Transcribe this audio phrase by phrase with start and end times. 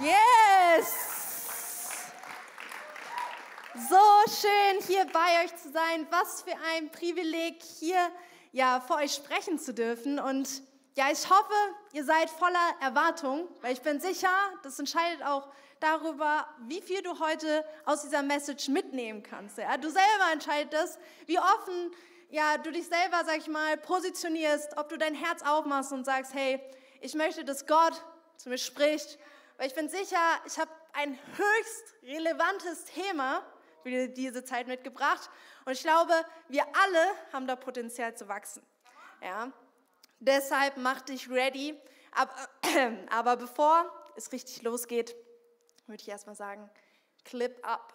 [0.00, 0.86] Yes!
[3.90, 3.96] So
[4.40, 6.06] schön hier bei euch zu sein.
[6.10, 8.10] Was für ein Privileg hier
[8.52, 10.62] ja vor euch sprechen zu dürfen und
[10.94, 11.54] ja, ich hoffe,
[11.92, 14.28] ihr seid voller Erwartung, weil ich bin sicher,
[14.62, 15.48] das entscheidet auch
[15.80, 19.56] darüber, wie viel du heute aus dieser Message mitnehmen kannst.
[19.58, 19.76] Ja?
[19.76, 21.92] Du selber entscheidest, wie offen
[22.30, 26.32] ja, du dich selber, sag ich mal, positionierst, ob du dein Herz aufmachst und sagst,
[26.32, 26.60] hey,
[27.00, 28.02] ich möchte, dass Gott
[28.36, 29.18] zu mir spricht,
[29.56, 33.44] weil ich bin sicher, ich habe ein höchst relevantes Thema
[33.82, 35.30] für diese Zeit mitgebracht
[35.64, 36.12] und ich glaube,
[36.48, 38.62] wir alle haben da Potenzial zu wachsen.
[39.20, 39.52] Ja?
[40.18, 41.78] Deshalb mach dich ready.
[42.12, 42.34] Aber,
[43.10, 45.16] aber bevor es richtig losgeht,
[45.86, 46.70] würde ich erstmal sagen,
[47.24, 47.94] Clip up.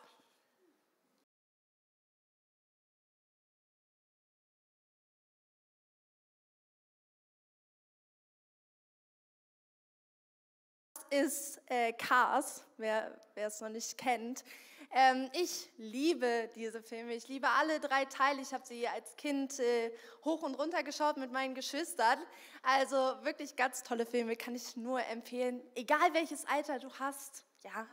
[11.10, 14.44] Ist äh, Cars, wer, es noch nicht kennt.
[14.92, 17.14] Ähm, ich liebe diese Filme.
[17.14, 18.42] Ich liebe alle drei Teile.
[18.42, 19.92] Ich habe sie als Kind äh,
[20.24, 22.20] hoch und runter geschaut mit meinen Geschwistern.
[22.64, 25.62] Also wirklich ganz tolle Filme, kann ich nur empfehlen.
[25.76, 27.88] Egal welches Alter du hast, ja,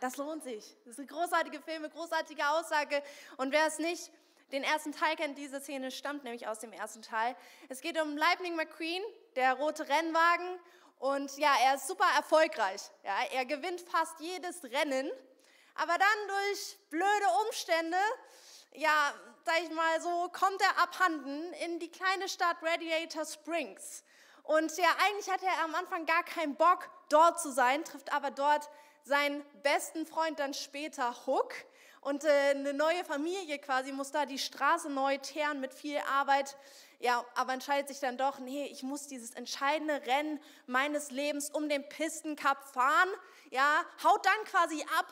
[0.00, 0.76] das lohnt sich.
[0.84, 3.02] Das sind großartige Filme, großartige Aussage.
[3.38, 4.10] Und wer es nicht
[4.52, 7.34] den ersten Teil kennt, diese Szene stammt nämlich aus dem ersten Teil.
[7.68, 9.02] Es geht um Lightning McQueen,
[9.34, 10.58] der rote Rennwagen.
[10.98, 12.82] Und ja, er ist super erfolgreich.
[13.02, 15.10] Ja, er gewinnt fast jedes Rennen.
[15.74, 17.98] Aber dann durch blöde Umstände,
[18.72, 19.12] ja,
[19.44, 24.02] sag ich mal so, kommt er abhanden in die kleine Stadt Radiator Springs.
[24.42, 28.30] Und ja, eigentlich hatte er am Anfang gar keinen Bock, dort zu sein, trifft aber
[28.30, 28.68] dort
[29.04, 31.52] seinen besten Freund dann später Hook.
[32.00, 36.56] Und äh, eine neue Familie quasi muss da die Straße neu teeren mit viel Arbeit.
[36.98, 41.68] Ja, aber entscheidet sich dann doch, nee, ich muss dieses entscheidende Rennen meines Lebens um
[41.68, 43.08] den Pistencup fahren.
[43.50, 45.06] Ja, haut dann quasi ab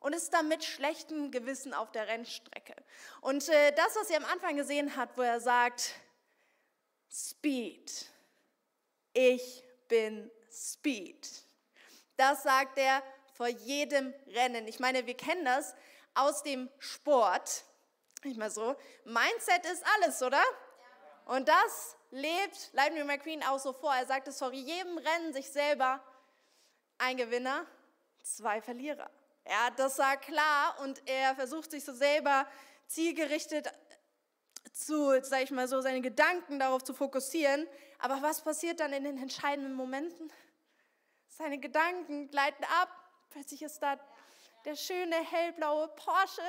[0.00, 2.76] und ist dann mit schlechtem Gewissen auf der Rennstrecke.
[3.20, 5.94] Und äh, das, was ihr am Anfang gesehen habt, wo er sagt,
[7.10, 8.06] Speed,
[9.12, 11.28] ich bin Speed.
[12.16, 13.02] Das sagt er
[13.32, 14.68] vor jedem Rennen.
[14.68, 15.74] Ich meine, wir kennen das
[16.14, 17.64] aus dem Sport.
[18.22, 18.76] Nicht mal so.
[19.04, 20.42] Mindset ist alles, oder?
[21.24, 23.94] Und das lebt Lightning McQueen auch so vor.
[23.94, 26.00] Er sagt es vor jedem Rennen sich selber
[26.98, 27.66] ein Gewinner,
[28.22, 29.10] zwei Verlierer.
[29.46, 32.46] Ja, das sagt klar und er versucht sich so selber
[32.86, 33.72] zielgerichtet
[34.72, 37.66] zu, sag ich mal so, seine Gedanken darauf zu fokussieren.
[37.98, 40.32] Aber was passiert dann in den entscheidenden Momenten?
[41.28, 42.88] Seine Gedanken gleiten ab.
[43.30, 43.98] Plötzlich ist da
[44.64, 46.42] der schöne hellblaue Porsche,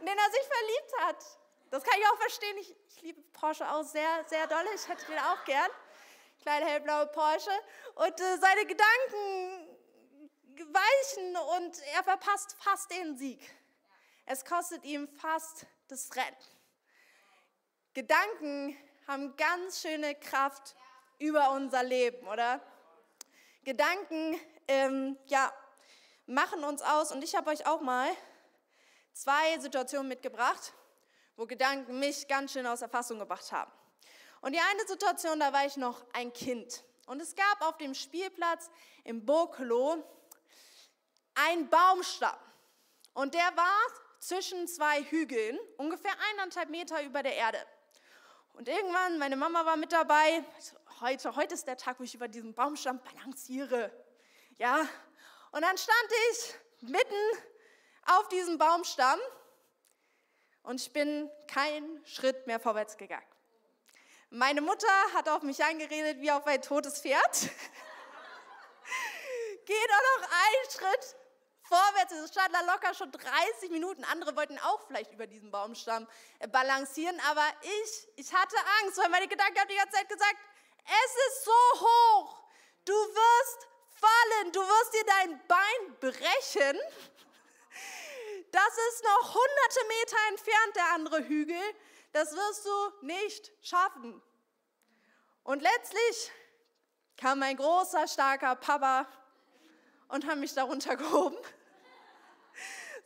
[0.00, 1.24] in den er sich verliebt hat.
[1.70, 2.56] Das kann ich auch verstehen.
[2.58, 4.64] Ich, ich liebe Porsche auch sehr, sehr doll.
[4.74, 5.70] Ich hätte den auch gern.
[6.40, 7.50] Kleine hellblaue Porsche.
[7.94, 9.68] Und äh, seine Gedanken
[10.72, 13.40] weichen und er verpasst fast den Sieg.
[14.26, 16.36] Es kostet ihm fast das Rennen.
[17.94, 20.74] Gedanken haben ganz schöne Kraft
[21.18, 22.60] über unser Leben, oder?
[23.64, 25.52] Gedanken, ähm, ja,
[26.26, 27.12] machen uns aus.
[27.12, 28.08] Und ich habe euch auch mal
[29.12, 30.72] zwei Situationen mitgebracht,
[31.38, 33.70] wo Gedanken mich ganz schön aus der Fassung gebracht haben.
[34.40, 36.82] Und die eine Situation, da war ich noch ein Kind.
[37.06, 38.68] Und es gab auf dem Spielplatz
[39.04, 40.04] im Burgklo
[41.36, 42.36] ein Baumstamm.
[43.14, 43.78] Und der war
[44.18, 47.64] zwischen zwei Hügeln, ungefähr eineinhalb Meter über der Erde.
[48.54, 50.44] Und irgendwann, meine Mama war mit dabei,
[51.00, 53.92] heute, heute ist der Tag, wo ich über diesen Baumstamm balanciere.
[54.56, 54.80] Ja,
[55.52, 57.44] und dann stand ich mitten
[58.06, 59.20] auf diesem Baumstamm
[60.68, 63.26] und ich bin keinen Schritt mehr vorwärts gegangen.
[64.28, 67.40] Meine Mutter hat auf mich angeredet wie auf ein totes Pferd.
[69.64, 71.16] Geh doch noch einen Schritt
[71.62, 72.12] vorwärts.
[72.12, 74.04] Es stand da locker schon 30 Minuten.
[74.04, 76.06] Andere wollten auch vielleicht über diesen Baumstamm
[76.38, 80.36] äh, balancieren, aber ich, ich hatte Angst, weil meine Gedanken haben die ganze Zeit gesagt,
[80.84, 82.42] es ist so hoch.
[82.84, 86.78] Du wirst fallen, du wirst dir dein Bein brechen.
[88.50, 91.74] Das ist noch hunderte Meter entfernt, der andere Hügel.
[92.12, 94.22] Das wirst du nicht schaffen.
[95.42, 96.32] Und letztlich
[97.16, 99.06] kam mein großer, starker Papa
[100.08, 101.38] und hat mich darunter gehoben.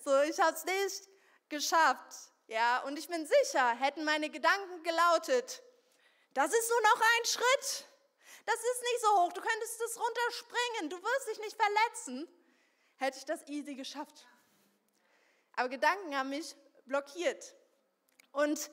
[0.05, 1.09] So, ich habe es nicht
[1.49, 2.15] geschafft.
[2.49, 5.63] Ja, und ich bin sicher, hätten meine Gedanken gelautet,
[6.35, 7.89] das ist nur noch ein Schritt.
[8.45, 12.29] Das ist nicht so hoch, du könntest es runterspringen, du wirst dich nicht verletzen.
[12.97, 14.27] Hätte ich das easy geschafft.
[15.55, 16.55] Aber Gedanken haben mich
[16.87, 17.55] blockiert.
[18.33, 18.71] Und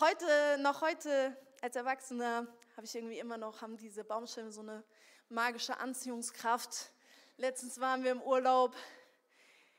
[0.00, 2.46] heute, noch heute als Erwachsener,
[2.76, 4.84] habe ich irgendwie immer noch, haben diese Baumstämme so eine
[5.28, 6.90] magische Anziehungskraft
[7.36, 8.76] Letztens waren wir im Urlaub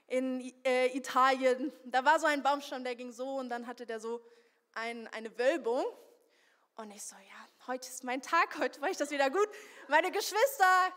[0.07, 1.71] in äh, Italien.
[1.85, 4.21] Da war so ein Baumstamm, der ging so und dann hatte der so
[4.73, 5.85] ein, eine Wölbung.
[6.75, 9.47] Und ich so, ja, heute ist mein Tag, heute war ich das wieder gut.
[9.87, 10.93] Meine Geschwister,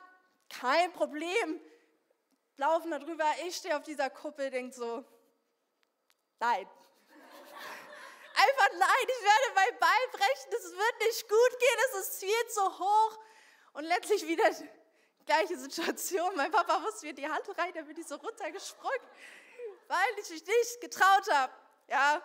[0.49, 1.61] kein Problem,
[2.59, 3.25] laufen da drüber.
[3.47, 5.05] Ich stehe auf dieser Kuppel, denke so,
[6.39, 6.69] nein.
[8.35, 12.47] Einfach nein, ich werde mein Bein brechen, es wird nicht gut gehen, es ist viel
[12.49, 13.19] zu hoch.
[13.73, 14.51] Und letztlich wieder
[15.25, 16.35] gleiche Situation.
[16.37, 19.01] Mein Papa musste mir die Hand rein, da bin ich so runtergesprungen,
[19.87, 21.53] weil ich mich nicht getraut habe.
[21.89, 22.23] Ja,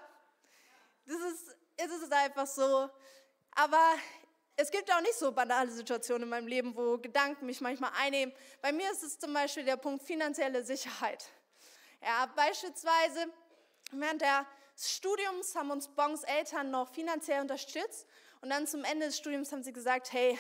[1.06, 2.90] das ist, es einfach so.
[3.52, 3.94] Aber
[4.56, 8.34] es gibt auch nicht so banale Situationen in meinem Leben, wo Gedanken mich manchmal einnehmen.
[8.62, 11.26] Bei mir ist es zum Beispiel der Punkt finanzielle Sicherheit.
[12.02, 13.28] Ja, beispielsweise
[13.92, 18.08] während des Studiums haben uns Bongs Eltern noch finanziell unterstützt
[18.42, 20.38] und dann zum Ende des Studiums haben sie gesagt, hey,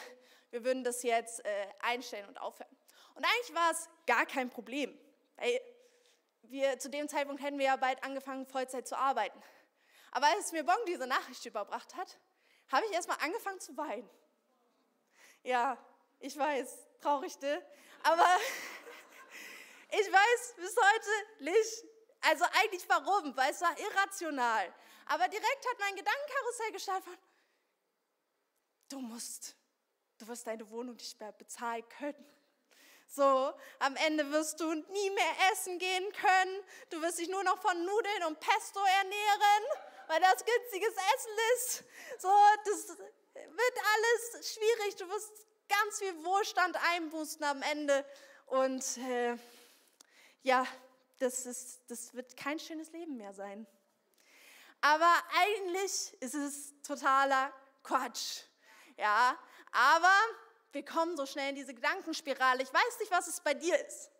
[0.51, 2.69] wir würden das jetzt äh, einstellen und aufhören.
[3.15, 4.95] Und eigentlich war es gar kein Problem,
[5.37, 5.59] weil
[6.43, 9.41] wir zu dem Zeitpunkt hätten wir ja bald angefangen, Vollzeit zu arbeiten.
[10.11, 12.19] Aber als mir Bong diese Nachricht überbracht hat,
[12.71, 14.09] habe ich erstmal angefangen zu weinen.
[15.43, 15.77] Ja,
[16.19, 17.61] ich weiß, traurig, ne?
[18.03, 18.27] Aber
[19.89, 21.83] ich weiß bis heute nicht,
[22.21, 24.73] also eigentlich warum, weil es war irrational.
[25.05, 27.19] Aber direkt hat mein Gedankenkarussell gestartet
[28.93, 29.55] du musst
[30.19, 32.25] Du wirst deine Wohnung nicht mehr bezahlen können.
[33.07, 36.63] So, am Ende wirst du nie mehr essen gehen können.
[36.91, 39.63] Du wirst dich nur noch von Nudeln und Pesto ernähren,
[40.07, 41.83] weil das günstiges Essen ist.
[42.19, 42.31] So,
[42.65, 44.95] das wird alles schwierig.
[44.95, 45.31] Du wirst
[45.69, 48.05] ganz viel Wohlstand einbußen am Ende.
[48.47, 49.37] Und äh,
[50.41, 50.65] ja,
[51.19, 53.65] das, ist, das wird kein schönes Leben mehr sein.
[54.81, 55.11] Aber
[55.41, 57.53] eigentlich ist es totaler
[57.83, 58.41] Quatsch.
[58.97, 59.37] Ja,
[59.71, 60.13] aber
[60.73, 62.63] wir kommen so schnell in diese Gedankenspirale.
[62.63, 64.11] Ich weiß nicht, was es bei dir ist.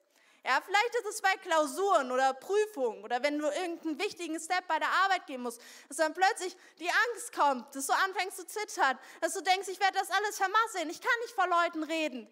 [0.45, 4.77] Ja, vielleicht ist es bei Klausuren oder Prüfungen oder wenn du irgendeinen wichtigen Step bei
[4.77, 8.99] der Arbeit gehen musst, dass dann plötzlich die Angst kommt, dass du anfängst zu zittern,
[9.21, 12.27] dass du denkst, ich werde das alles vermasseln, ich kann nicht vor Leuten reden.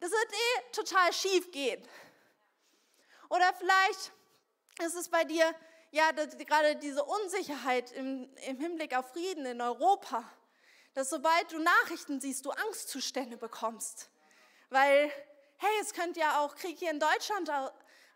[0.00, 1.86] Das wird eh total schief gehen.
[3.28, 4.12] Oder vielleicht
[4.82, 5.54] ist es bei dir,
[5.90, 10.24] ja, gerade diese Unsicherheit im, im Hinblick auf Frieden in Europa
[10.94, 14.10] dass sobald du Nachrichten siehst, du Angstzustände bekommst.
[14.70, 15.10] Weil,
[15.60, 17.50] hey, es könnte ja auch Krieg hier in Deutschland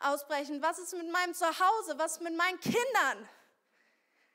[0.01, 0.63] ausbrechen.
[0.63, 1.99] Was ist mit meinem Zuhause?
[1.99, 3.29] Was mit meinen Kindern?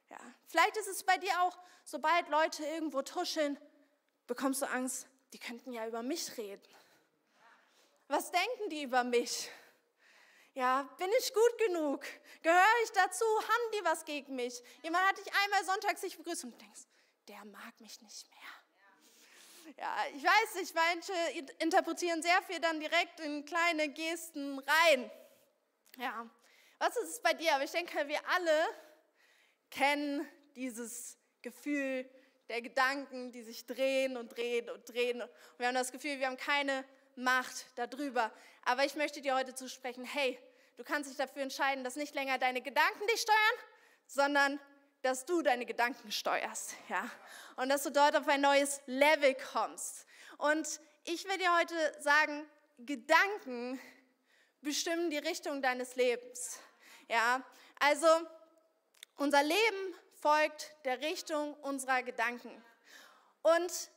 [0.09, 3.59] Ja, vielleicht ist es bei dir auch, sobald Leute irgendwo tuscheln,
[4.27, 6.63] bekommst du Angst, die könnten ja über mich reden.
[8.07, 9.49] Was denken die über mich?
[10.53, 12.03] Ja, bin ich gut genug?
[12.41, 13.23] Gehöre ich dazu?
[13.23, 14.63] Haben die was gegen mich?
[14.81, 16.81] Jemand hat dich einmal sonntags sich begrüßt und du denkst,
[17.27, 18.58] der mag mich nicht mehr.
[19.77, 21.13] Ja, ich weiß nicht, manche
[21.59, 25.11] interpretieren sehr viel dann direkt in kleine Gesten rein.
[25.97, 26.29] Ja,
[26.79, 27.55] was ist es bei dir?
[27.55, 28.67] Aber ich denke, wir alle
[29.69, 32.09] kennen dieses Gefühl
[32.49, 35.21] der Gedanken, die sich drehen und drehen und drehen.
[35.21, 36.83] Und wir haben das Gefühl, wir haben keine
[37.15, 38.31] Macht darüber.
[38.63, 40.39] Aber ich möchte dir heute zusprechen, hey,
[40.77, 43.37] du kannst dich dafür entscheiden, dass nicht länger deine Gedanken dich steuern,
[44.07, 44.59] sondern
[45.01, 47.09] dass du deine Gedanken steuerst, ja,
[47.55, 50.05] und dass du dort auf ein neues Level kommst.
[50.37, 52.45] Und ich will dir heute sagen,
[52.79, 53.79] Gedanken
[54.61, 56.59] bestimmen die Richtung deines Lebens,
[57.07, 57.43] ja.
[57.79, 58.07] Also
[59.15, 62.51] unser Leben folgt der Richtung unserer Gedanken.
[63.41, 63.89] Und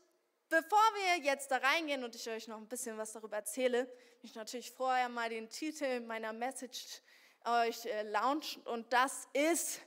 [0.49, 4.35] bevor wir jetzt da reingehen und ich euch noch ein bisschen was darüber erzähle, ich
[4.35, 7.03] natürlich vorher mal den Titel meiner Message
[7.45, 9.81] euch äh, launchen und das ist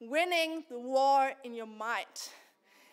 [0.00, 2.30] Winning the War in Your Mind.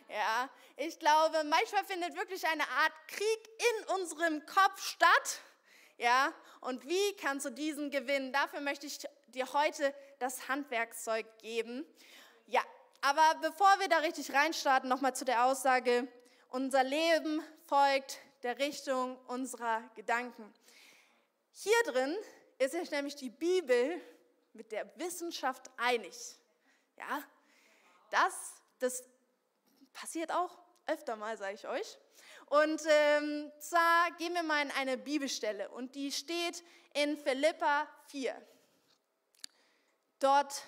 [0.10, 5.42] Ja, ich glaube, manchmal findet wirklich eine Art Krieg in unserem Kopf statt.
[5.98, 8.34] Ja, und wie kannst du diesen gewinnen?
[8.34, 11.86] Dafür möchte ich dir heute das Handwerkszeug geben.
[12.46, 12.62] Ja,
[13.00, 16.10] aber bevor wir da richtig reinstarten, nochmal zu der Aussage,
[16.50, 20.54] unser Leben folgt der Richtung unserer Gedanken.
[21.54, 22.18] Hier drin
[22.60, 24.02] ist sich nämlich die Bibel
[24.52, 26.38] mit der Wissenschaft einig.
[26.98, 27.24] Ja,
[28.10, 29.04] das, das
[29.94, 31.98] passiert auch öfter mal, sage ich euch.
[32.48, 36.64] Und ähm, zwar gehen wir mal in eine Bibelstelle und die steht
[36.94, 38.36] in Philippa 4.
[40.20, 40.64] Dort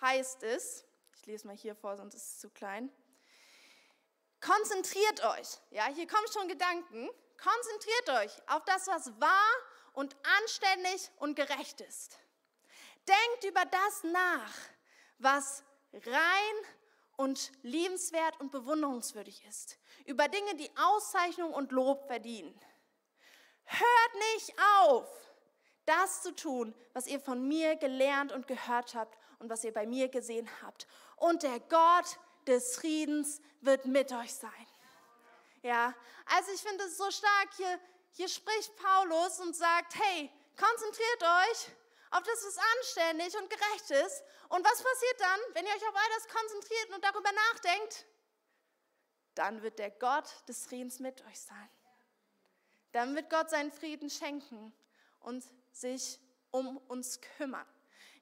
[0.00, 0.84] heißt es,
[1.14, 2.92] ich lese mal hier vor, sonst ist es zu klein.
[4.40, 7.08] Konzentriert euch, ja, hier kommen schon Gedanken.
[7.42, 9.52] Konzentriert euch auf das, was wahr
[9.94, 12.18] und anständig und gerecht ist.
[13.06, 14.54] Denkt über das nach,
[15.18, 16.54] was rein
[17.16, 22.58] und liebenswert und bewunderungswürdig ist, über Dinge, die Auszeichnung und Lob verdienen.
[23.64, 25.06] Hört nicht auf,
[25.84, 29.86] das zu tun, was ihr von mir gelernt und gehört habt und was ihr bei
[29.86, 30.86] mir gesehen habt.
[31.16, 34.66] Und der Gott des Friedens wird mit euch sein.
[35.62, 35.94] Ja,
[36.26, 37.80] also ich finde es so stark, hier,
[38.12, 41.72] hier spricht Paulus und sagt, hey, konzentriert euch
[42.10, 44.22] auf das, was anständig und gerecht ist.
[44.48, 48.06] Und was passiert dann, wenn ihr euch auf all das konzentriert und darüber nachdenkt?
[49.34, 51.70] Dann wird der Gott des Friedens mit euch sein.
[52.92, 54.74] Dann wird Gott seinen Frieden schenken
[55.20, 56.18] und sich
[56.50, 57.66] um uns kümmern.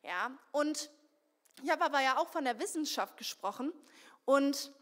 [0.02, 0.90] Ja, und
[1.62, 3.72] ich habe aber ja auch von der Wissenschaft gesprochen
[4.24, 4.72] und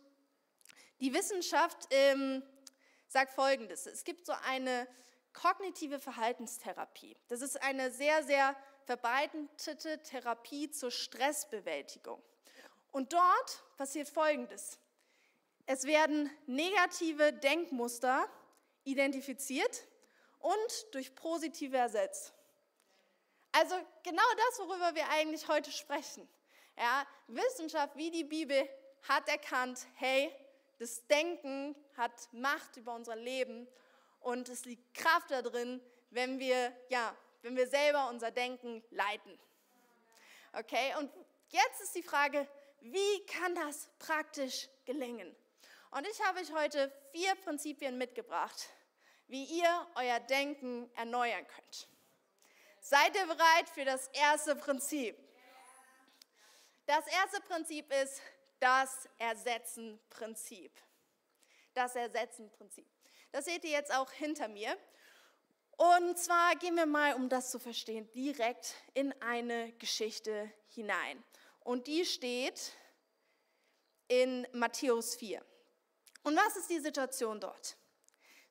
[1.01, 2.43] die Wissenschaft ähm,
[3.07, 3.87] sagt Folgendes.
[3.87, 4.89] Es gibt so eine
[5.33, 7.17] kognitive Verhaltenstherapie.
[7.29, 12.23] Das ist eine sehr, sehr verbreitete Therapie zur Stressbewältigung.
[12.93, 14.79] Und dort passiert Folgendes.
[15.67, 18.29] Es werden negative Denkmuster
[18.85, 19.87] identifiziert
[20.39, 22.33] und durch positive ersetzt.
[23.53, 26.29] Also genau das, worüber wir eigentlich heute sprechen.
[26.77, 28.69] Ja, Wissenschaft wie die Bibel
[29.09, 30.35] hat erkannt, hey,
[30.79, 33.69] das Denken hat Macht über unser Leben
[34.21, 39.39] und es liegt Kraft darin, wenn wir, ja, wenn wir selber unser Denken leiten.
[40.55, 41.13] Okay, und
[41.51, 42.49] jetzt ist die Frage,
[42.81, 45.37] wie kann das praktisch gelingen?
[45.91, 48.71] Und ich habe euch heute vier Prinzipien mitgebracht,
[49.27, 51.89] wie ihr euer Denken erneuern könnt.
[52.81, 55.15] Seid ihr bereit für das erste Prinzip?
[56.87, 58.23] Das erste Prinzip ist
[58.59, 60.73] das Ersetzen-Prinzip.
[61.75, 62.87] Das Ersetzen-Prinzip.
[63.33, 64.79] Das seht ihr jetzt auch hinter mir.
[65.77, 71.23] Und zwar gehen wir mal, um das zu verstehen, direkt in eine Geschichte hinein.
[71.61, 72.73] Und die steht
[74.07, 75.45] in Matthäus 4.
[76.23, 77.77] Und was ist die Situation dort?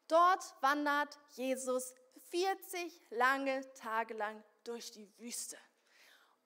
[0.08, 1.94] Dort wandert Jesus
[2.30, 5.58] 40 lange Tage lang durch die Wüste.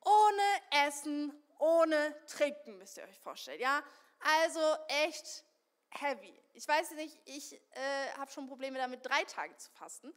[0.01, 3.59] Ohne Essen, ohne Trinken, müsst ihr euch vorstellen.
[3.59, 3.83] Ja?
[4.19, 4.61] Also
[5.05, 5.43] echt
[5.89, 6.33] heavy.
[6.53, 10.13] Ich weiß nicht, ich äh, habe schon Probleme damit, drei Tage zu fasten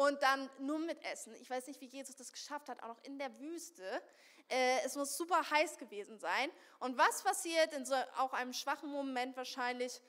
[0.00, 1.34] und dann nur mit Essen.
[1.34, 4.02] Ich weiß nicht, wie Jesus das geschafft hat, auch noch in der Wüste.
[4.48, 6.50] Äh, es muss super heiß gewesen sein.
[6.78, 10.00] Und was passiert in so auch einem schwachen Moment wahrscheinlich?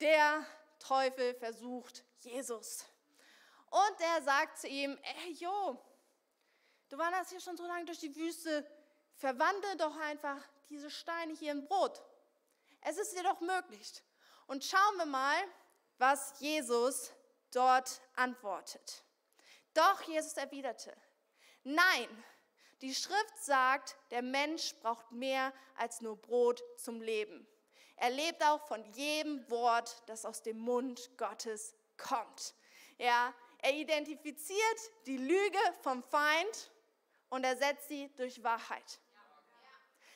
[0.00, 0.44] Der
[0.78, 2.84] Teufel versucht Jesus.
[3.70, 5.82] Und er sagt zu ihm, ey, jo,
[6.90, 8.70] du wanderst hier schon so lange durch die Wüste,
[9.14, 12.02] verwandle doch einfach diese Steine hier in Brot.
[12.82, 14.02] Es ist dir doch möglich.
[14.46, 15.42] Und schauen wir mal,
[15.96, 17.12] was Jesus
[17.50, 19.05] dort antwortet.
[19.76, 20.96] Doch Jesus erwiderte,
[21.62, 22.24] nein,
[22.80, 27.46] die Schrift sagt, der Mensch braucht mehr als nur Brot zum Leben.
[27.96, 32.54] Er lebt auch von jedem Wort, das aus dem Mund Gottes kommt.
[32.96, 36.70] Ja, er identifiziert die Lüge vom Feind
[37.28, 39.00] und ersetzt sie durch Wahrheit.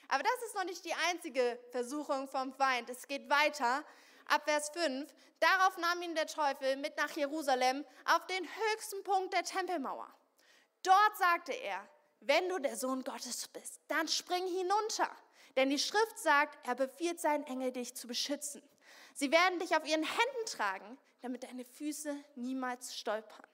[0.08, 2.88] Aber das ist noch nicht die einzige Versuchung vom Feind.
[2.88, 3.84] Es geht weiter.
[4.30, 5.12] Ab Vers 5.
[5.40, 10.08] Darauf nahm ihn der Teufel mit nach Jerusalem auf den höchsten Punkt der Tempelmauer.
[10.84, 11.84] Dort sagte er,
[12.20, 15.10] wenn du der Sohn Gottes bist, dann spring hinunter.
[15.56, 18.62] Denn die Schrift sagt, er befiehlt seinen Engel, dich zu beschützen.
[19.14, 23.46] Sie werden dich auf ihren Händen tragen, damit deine Füße niemals stolpern.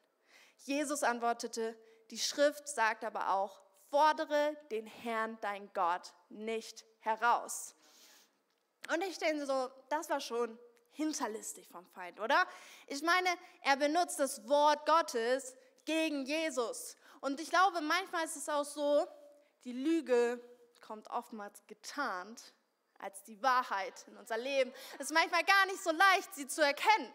[0.59, 1.75] Jesus antwortete,
[2.11, 7.75] die Schrift sagt aber auch, fordere den Herrn, dein Gott, nicht heraus.
[8.92, 10.59] Und ich denke so, das war schon
[10.97, 12.47] hinterlistig vom Feind, oder?
[12.87, 13.29] Ich meine,
[13.62, 16.97] er benutzt das Wort Gottes gegen Jesus.
[17.21, 19.07] Und ich glaube, manchmal ist es auch so,
[19.65, 20.41] die Lüge
[20.81, 22.55] kommt oftmals getarnt
[22.99, 24.73] als die Wahrheit in unser Leben.
[24.95, 27.12] Es ist manchmal gar nicht so leicht, sie zu erkennen.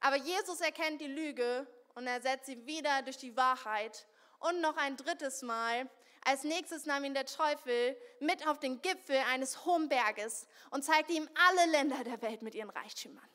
[0.00, 4.06] Aber Jesus erkennt die Lüge und ersetzt sie wieder durch die Wahrheit.
[4.38, 5.88] Und noch ein drittes Mal.
[6.22, 11.12] Als nächstes nahm ihn der Teufel mit auf den Gipfel eines hohen Berges und zeigte
[11.12, 13.28] ihm alle Länder der Welt mit ihren Reichtümern.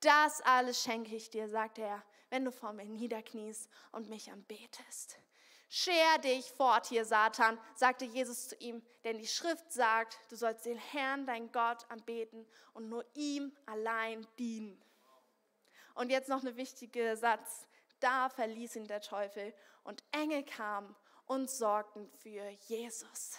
[0.00, 5.18] Das alles schenke ich dir, sagte er, wenn du vor mir niederkniest und mich anbetest.
[5.70, 10.64] Scher dich fort hier, Satan, sagte Jesus zu ihm, denn die Schrift sagt, du sollst
[10.64, 14.80] den Herrn, dein Gott, anbeten und nur ihm allein dienen.
[15.94, 17.66] Und jetzt noch ein wichtiger Satz.
[18.00, 19.52] Da verließ ihn der Teufel
[19.82, 20.94] und Engel kamen
[21.28, 23.38] und sorgten für Jesus.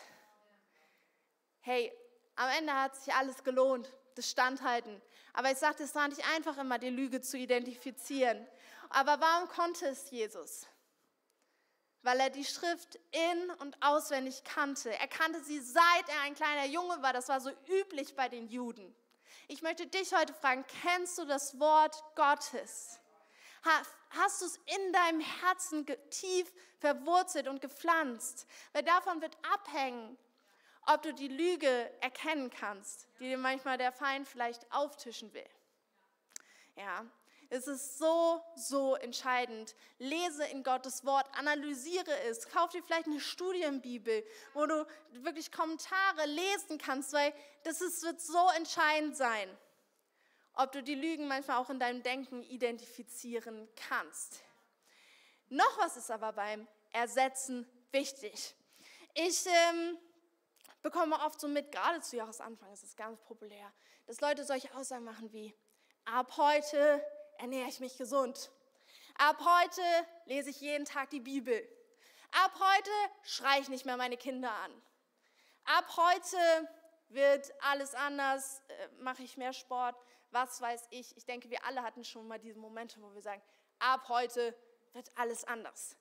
[1.60, 1.92] Hey,
[2.36, 5.02] am Ende hat sich alles gelohnt, das Standhalten.
[5.34, 8.48] Aber ich sagte, es war nicht einfach immer, die Lüge zu identifizieren.
[8.90, 10.66] Aber warum konnte es Jesus?
[12.02, 14.92] weil er die Schrift in und auswendig kannte.
[14.98, 17.14] Er kannte sie seit er ein kleiner Junge war.
[17.14, 18.96] Das war so üblich bei den Juden.
[19.48, 23.00] Ich möchte dich heute fragen, kennst du das Wort Gottes?
[23.64, 28.48] Hast du es in deinem Herzen tief verwurzelt und gepflanzt?
[28.74, 30.18] Weil davon wird abhängen,
[30.88, 35.50] ob du die Lüge erkennen kannst, die dir manchmal der Feind vielleicht auftischen will.
[36.76, 37.06] Ja,
[37.52, 39.76] es ist so, so entscheidend.
[39.98, 44.24] Lese in Gottes Wort, analysiere es, kauf dir vielleicht eine Studienbibel,
[44.54, 49.50] wo du wirklich Kommentare lesen kannst, weil das ist, wird so entscheidend sein,
[50.60, 54.42] ob du die Lügen manchmal auch in deinem Denken identifizieren kannst.
[55.48, 58.56] Noch was ist aber beim Ersetzen wichtig.
[59.14, 59.98] Ich ähm,
[60.82, 63.72] bekomme oft so mit, gerade zu Jahresanfang ist es ganz populär,
[64.06, 65.56] dass Leute solche Aussagen machen wie,
[66.04, 67.02] ab heute
[67.38, 68.52] ernähre ich mich gesund.
[69.16, 69.82] Ab heute
[70.26, 71.66] lese ich jeden Tag die Bibel.
[72.32, 72.92] Ab heute
[73.24, 74.82] schreie ich nicht mehr meine Kinder an.
[75.64, 76.70] Ab heute
[77.08, 79.96] wird alles anders, äh, mache ich mehr Sport,
[80.32, 81.16] was weiß ich.
[81.18, 83.42] Ich denke, wir alle hatten schon mal diese Momente, wo wir sagen,
[83.80, 84.56] ab heute
[84.94, 85.96] wird alles anders.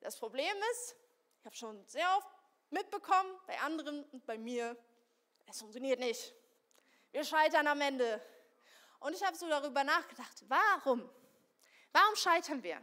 [0.00, 0.96] Das Problem ist,
[1.40, 2.28] ich habe schon sehr oft
[2.70, 4.76] mitbekommen, bei anderen und bei mir,
[5.46, 6.34] es funktioniert nicht.
[7.12, 8.20] Wir scheitern am Ende.
[9.00, 11.08] Und ich habe so darüber nachgedacht, warum?
[11.92, 12.82] Warum scheitern wir?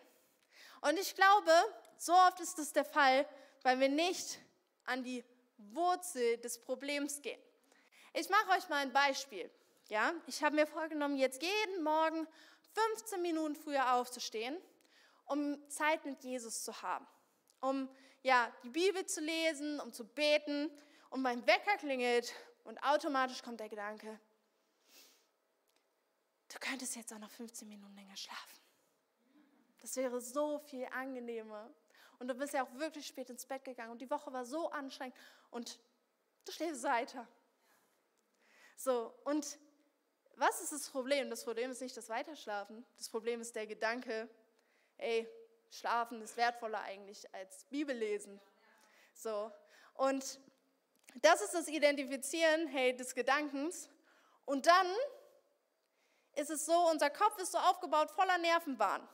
[0.81, 1.51] Und ich glaube,
[1.97, 3.27] so oft ist das der Fall,
[3.63, 4.39] weil wir nicht
[4.85, 5.23] an die
[5.57, 7.41] Wurzel des Problems gehen.
[8.13, 9.49] Ich mache euch mal ein Beispiel.
[9.91, 12.25] Ja, ich habe mir vorgenommen, jetzt jeden Morgen
[12.95, 14.55] 15 Minuten früher aufzustehen,
[15.25, 17.05] um Zeit mit Jesus zu haben,
[17.59, 17.89] um
[18.23, 20.71] ja die Bibel zu lesen, um zu beten.
[21.09, 22.33] Und mein Wecker klingelt
[22.63, 24.17] und automatisch kommt der Gedanke:
[26.47, 28.61] du könntest jetzt auch noch 15 Minuten länger schlafen.
[29.81, 31.69] Das wäre so viel angenehmer.
[32.17, 34.69] Und du bist ja auch wirklich spät ins Bett gegangen und die Woche war so
[34.69, 35.17] anstrengend
[35.49, 35.81] und
[36.45, 37.27] du schläfst weiter.
[38.77, 39.59] So, und
[40.35, 41.29] was ist das Problem?
[41.29, 42.85] Das Problem ist nicht das Weiterschlafen.
[42.97, 44.29] Das Problem ist der Gedanke,
[44.97, 45.27] ey,
[45.69, 48.39] Schlafen ist wertvoller eigentlich als Bibellesen.
[49.13, 49.51] So,
[49.93, 50.39] und
[51.15, 53.89] das ist das Identifizieren, hey, des Gedankens.
[54.45, 54.87] Und dann
[56.35, 59.07] ist es so, unser Kopf ist so aufgebaut voller Nervenbahn.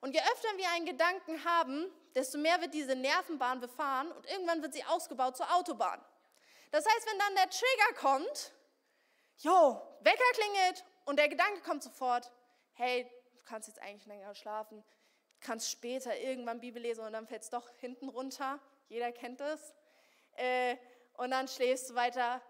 [0.00, 4.62] Und je öfter wir einen Gedanken haben, desto mehr wird diese Nervenbahn befahren und irgendwann
[4.62, 6.00] wird sie ausgebaut zur Autobahn.
[6.70, 8.52] Das heißt, wenn dann der Trigger kommt,
[9.38, 12.30] jo, Wecker klingelt und der Gedanke kommt sofort,
[12.74, 14.84] hey, du kannst jetzt eigentlich länger schlafen,
[15.40, 18.60] kannst später irgendwann Bibel lesen und dann fällt es doch hinten runter.
[18.88, 19.74] Jeder kennt das.
[20.36, 20.76] Äh,
[21.14, 22.40] und dann schläfst du weiter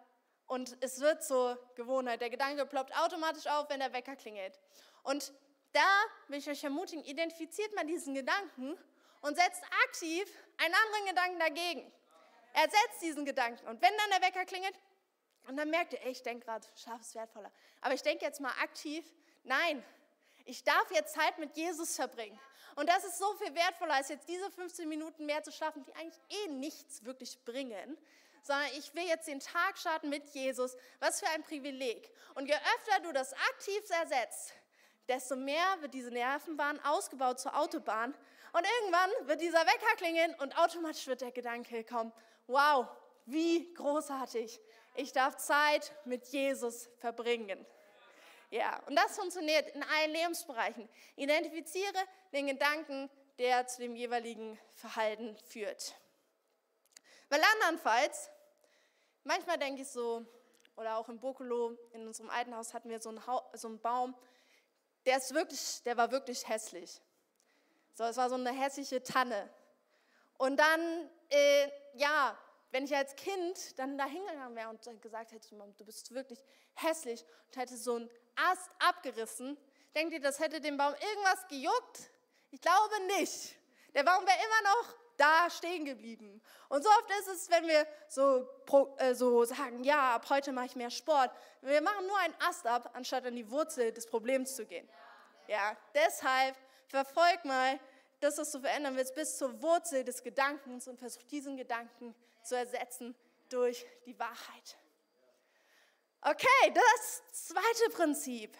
[0.47, 2.21] und es wird zur Gewohnheit.
[2.21, 4.59] Der Gedanke ploppt automatisch auf, wenn der Wecker klingelt.
[5.03, 5.33] Und
[5.73, 5.87] da
[6.29, 8.77] will ich euch ermutigen, identifiziert mal diesen Gedanken
[9.21, 10.27] und setzt aktiv
[10.59, 11.93] einen anderen Gedanken dagegen.
[12.55, 13.67] Ersetzt diesen Gedanken.
[13.69, 14.75] Und wenn dann der Wecker klingelt,
[15.49, 17.51] und dann merkt ihr, ich denke gerade, Schlaf ist wertvoller.
[17.81, 19.05] Aber ich denke jetzt mal aktiv,
[19.45, 19.83] nein,
[20.45, 22.39] ich darf jetzt Zeit mit Jesus verbringen.
[22.77, 25.95] Und das ist so viel wertvoller, als jetzt diese 15 Minuten mehr zu schlafen, die
[25.95, 27.99] eigentlich eh nichts wirklich bringen,
[28.43, 30.77] sondern ich will jetzt den Tag starten mit Jesus.
[31.01, 32.13] Was für ein Privileg.
[32.35, 34.53] Und je öfter du das aktiv ersetzt,
[35.09, 38.15] desto mehr wird diese Nervenbahn ausgebaut zur Autobahn.
[38.53, 42.13] Und irgendwann wird dieser Wecker klingeln und automatisch wird der Gedanke kommen,
[42.47, 42.87] wow,
[43.27, 44.61] wie großartig.
[44.99, 47.65] Ich darf Zeit mit Jesus verbringen.
[48.51, 50.89] Ja, und das funktioniert in allen Lebensbereichen.
[51.15, 51.95] Identifiziere
[52.33, 53.09] den Gedanken,
[53.39, 55.95] der zu dem jeweiligen Verhalten führt.
[57.29, 58.29] Weil andernfalls,
[59.23, 60.27] manchmal denke ich so,
[60.75, 64.17] oder auch in Bokolo, in unserem alten Haus hatten wir so einen, so einen Baum,
[65.07, 67.01] der, ist wirklich, der war wirklich hässlich.
[67.95, 69.49] So, es war so eine hässliche Tanne.
[70.39, 72.37] Und dann, äh, ja,
[72.71, 76.41] wenn ich als Kind dann da hingegangen wäre und gesagt hätte, du bist wirklich
[76.75, 79.57] hässlich und hätte so einen Ast abgerissen,
[79.95, 82.11] denkt ihr, das hätte dem Baum irgendwas gejuckt?
[82.51, 83.57] Ich glaube nicht.
[83.95, 86.41] Der Baum wäre immer noch da stehen geblieben.
[86.69, 88.49] Und so oft ist es, wenn wir so,
[88.99, 91.31] äh, so sagen, ja, ab heute mache ich mehr Sport.
[91.61, 94.89] Wir machen nur einen Ast ab, anstatt an die Wurzel des Problems zu gehen.
[95.49, 97.81] Ja, deshalb verfolg mal
[98.21, 102.15] das, was du verändern willst, bis zur Wurzel des Gedankens und versuch diesen Gedanken
[102.49, 103.15] zu ersetzen
[103.49, 104.79] durch die Wahrheit.
[106.21, 108.57] Okay, das zweite Prinzip,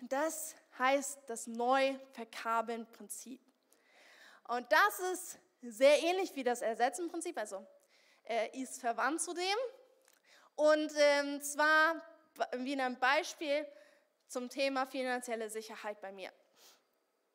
[0.00, 3.40] das heißt das Neuverkabeln-Prinzip.
[4.48, 7.66] Und das ist sehr ähnlich wie das Ersetzen-Prinzip, also
[8.24, 9.56] äh, ist verwandt zu dem.
[10.54, 12.02] Und ähm, zwar
[12.56, 13.66] wie in einem Beispiel
[14.26, 16.32] zum Thema finanzielle Sicherheit bei mir.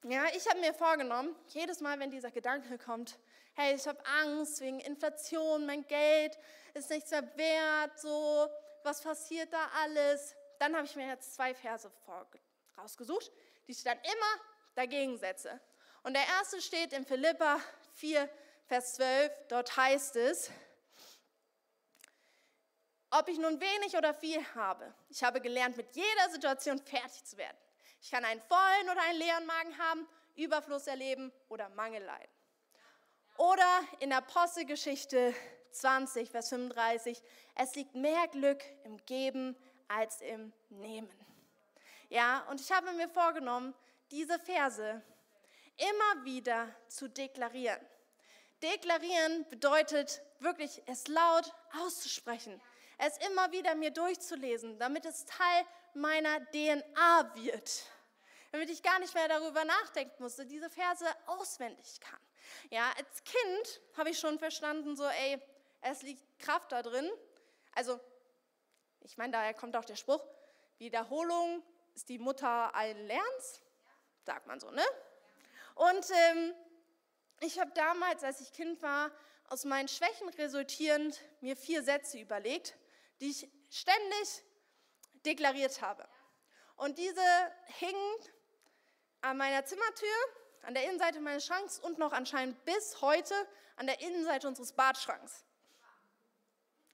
[0.03, 3.17] Ja, ich habe mir vorgenommen, jedes Mal, wenn dieser Gedanke kommt,
[3.55, 6.37] hey, ich habe Angst wegen Inflation, mein Geld
[6.75, 8.47] ist nichts mehr wert, so,
[8.83, 10.35] was passiert da alles?
[10.59, 11.91] Dann habe ich mir jetzt zwei Verse
[12.77, 13.31] rausgesucht,
[13.67, 14.43] die ich dann immer
[14.75, 15.59] Dagegensätze.
[16.03, 17.59] Und der erste steht in Philippa
[17.95, 18.29] 4,
[18.67, 19.31] Vers 12.
[19.49, 20.51] Dort heißt es,
[23.09, 27.35] ob ich nun wenig oder viel habe, ich habe gelernt, mit jeder Situation fertig zu
[27.37, 27.57] werden.
[28.01, 32.31] Ich kann einen vollen oder einen leeren Magen haben, Überfluss erleben oder Mangel leiden.
[33.37, 35.33] Oder in der Apostelgeschichte
[35.71, 37.21] 20, Vers 35,
[37.55, 39.55] es liegt mehr Glück im Geben
[39.87, 41.09] als im Nehmen.
[42.09, 43.73] Ja, und ich habe mir vorgenommen,
[44.11, 45.01] diese Verse
[45.77, 47.85] immer wieder zu deklarieren.
[48.63, 52.59] Deklarieren bedeutet wirklich, es laut auszusprechen,
[52.97, 57.83] es immer wieder mir durchzulesen, damit es Teil meiner DNA wird.
[58.51, 62.19] Damit ich gar nicht mehr darüber nachdenken musste, diese Verse auswendig kann.
[62.69, 65.41] Ja, als Kind habe ich schon verstanden, so, ey,
[65.81, 67.09] es liegt Kraft da drin.
[67.73, 67.99] Also,
[69.01, 70.25] ich meine, daher kommt auch der Spruch,
[70.77, 73.61] Wiederholung ist die Mutter allen Lernens,
[74.23, 74.83] sagt man so, ne?
[75.75, 76.53] Und ähm,
[77.39, 79.11] ich habe damals, als ich Kind war,
[79.49, 82.75] aus meinen Schwächen resultierend mir vier Sätze überlegt,
[83.19, 84.43] die ich ständig
[85.25, 86.07] deklariert habe.
[86.75, 88.15] Und diese hingen
[89.21, 90.07] an meiner Zimmertür,
[90.61, 93.33] an der Innenseite meines Schranks und noch anscheinend bis heute
[93.75, 95.43] an der Innenseite unseres Badschranks.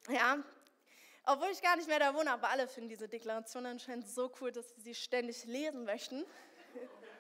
[0.10, 0.44] Ja,
[1.26, 4.52] obwohl ich gar nicht mehr da wohne, aber alle finden diese Deklaration anscheinend so cool,
[4.52, 6.26] dass sie sie ständig lesen möchten.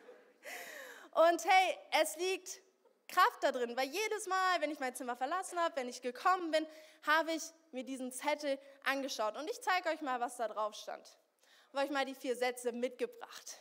[1.12, 2.62] Und hey, es liegt
[3.08, 6.52] Kraft da drin, weil jedes Mal, wenn ich mein Zimmer verlassen habe, wenn ich gekommen
[6.52, 6.68] bin,
[7.04, 9.36] habe ich mir diesen Zettel angeschaut.
[9.38, 11.06] Und ich zeige euch mal, was da drauf stand.
[11.06, 13.58] Ich habe euch mal die vier Sätze mitgebracht.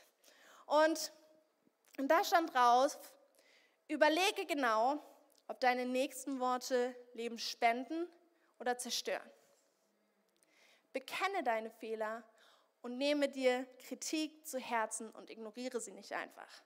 [0.66, 1.12] Und,
[1.98, 2.98] und da stand drauf,
[3.88, 5.02] überlege genau,
[5.48, 8.08] ob deine nächsten Worte Leben spenden
[8.58, 9.28] oder zerstören.
[10.92, 12.22] Bekenne deine Fehler
[12.82, 16.62] und nehme dir Kritik zu Herzen und ignoriere sie nicht einfach.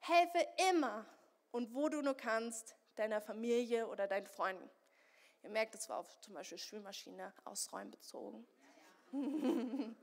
[0.00, 1.06] Helfe immer
[1.50, 4.68] und wo du nur kannst, deiner Familie oder deinen Freunden.
[5.44, 8.46] Ihr merkt, es war auf zum Beispiel Spülmaschine ausräumen bezogen.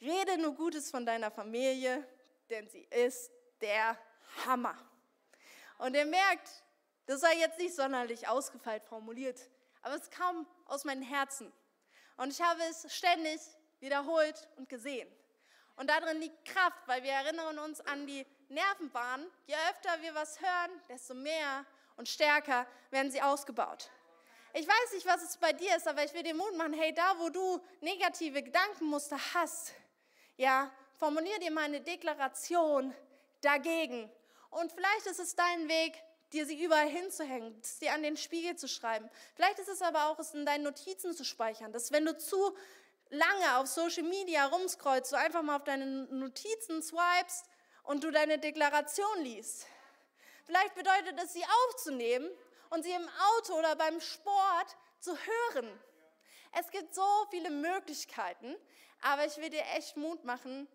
[0.00, 2.06] Rede nur Gutes von deiner Familie,
[2.50, 3.30] denn sie ist
[3.62, 3.98] der
[4.44, 4.76] Hammer.
[5.78, 6.50] Und ihr merkt,
[7.06, 9.40] das sei jetzt nicht sonderlich ausgefeilt formuliert,
[9.80, 11.50] aber es kam aus meinem Herzen.
[12.18, 13.40] Und ich habe es ständig
[13.78, 15.08] wiederholt und gesehen.
[15.76, 19.26] Und darin liegt Kraft, weil wir erinnern uns an die Nervenbahn.
[19.46, 21.64] Je öfter wir was hören, desto mehr
[21.96, 23.90] und stärker werden sie ausgebaut.
[24.52, 26.92] Ich weiß nicht, was es bei dir ist, aber ich will dir Mut machen, hey,
[26.92, 29.72] da wo du negative Gedankenmuster hast,
[30.36, 32.92] ja, formulier dir mal eine Deklaration
[33.42, 34.10] dagegen.
[34.50, 38.66] Und vielleicht ist es dein Weg, dir sie überall hinzuhängen, sie an den Spiegel zu
[38.66, 39.08] schreiben.
[39.36, 42.56] Vielleicht ist es aber auch, es in deinen Notizen zu speichern, dass wenn du zu
[43.10, 47.46] lange auf Social Media rumscrollst, du einfach mal auf deine Notizen swipest
[47.84, 49.66] und du deine Deklaration liest.
[50.44, 52.28] Vielleicht bedeutet es, sie aufzunehmen
[52.70, 55.80] und sie im Auto oder beim Sport zu hören.
[56.52, 58.56] Es gibt so viele Möglichkeiten,
[59.02, 60.66] aber ich will dir echt Mut machen,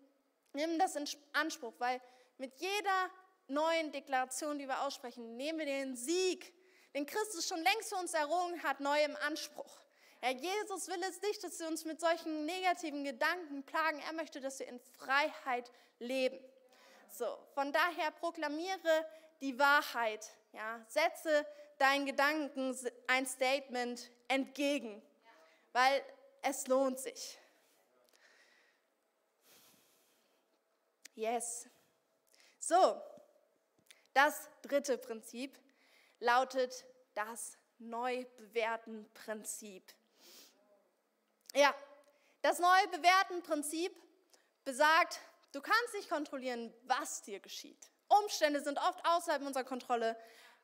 [0.52, 2.00] nimm das in Anspruch, weil
[2.38, 3.10] mit jeder
[3.48, 6.52] neuen Deklaration, die wir aussprechen, nehmen wir den Sieg,
[6.94, 9.80] den Christus schon längst für uns errungen hat, neu im Anspruch.
[10.22, 14.00] Ja, Jesus will es nicht, dass wir uns mit solchen negativen Gedanken plagen.
[14.06, 16.38] Er möchte, dass wir in Freiheit leben.
[17.10, 19.06] So, von daher proklamiere
[19.40, 20.26] die Wahrheit.
[20.52, 21.46] Ja, setze
[21.78, 25.02] deinen Gedanken ein Statement entgegen,
[25.72, 26.02] weil
[26.42, 27.38] es lohnt sich.
[31.14, 31.68] Yes.
[32.58, 33.00] So,
[34.12, 35.56] das dritte Prinzip
[36.18, 36.84] lautet
[37.14, 39.94] das Neubewerten-Prinzip.
[41.54, 41.72] Ja,
[42.42, 43.94] das Neubewerten-Prinzip
[44.64, 45.20] besagt,
[45.52, 47.90] du kannst nicht kontrollieren, was dir geschieht.
[48.08, 50.16] Umstände sind oft außerhalb unserer Kontrolle,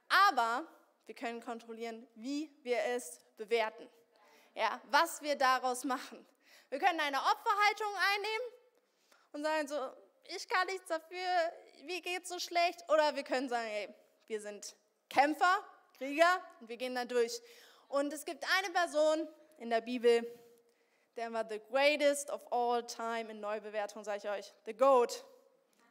[0.09, 0.67] aber
[1.07, 3.89] wir können kontrollieren, wie wir es bewerten.
[4.55, 6.27] Ja, was wir daraus machen.
[6.69, 8.47] Wir können eine Opferhaltung einnehmen
[9.33, 9.77] und sagen so,
[10.25, 11.53] ich kann nichts dafür,
[11.85, 12.85] wie geht's so schlecht?
[12.89, 13.95] Oder wir können sagen, hey,
[14.27, 14.77] wir sind
[15.09, 15.65] Kämpfer,
[15.99, 17.41] Krieger und wir gehen da durch.
[17.89, 20.27] Und es gibt eine Person in der Bibel,
[21.17, 25.25] der war the greatest of all time in Neubewertung, sage ich euch, the GOAT.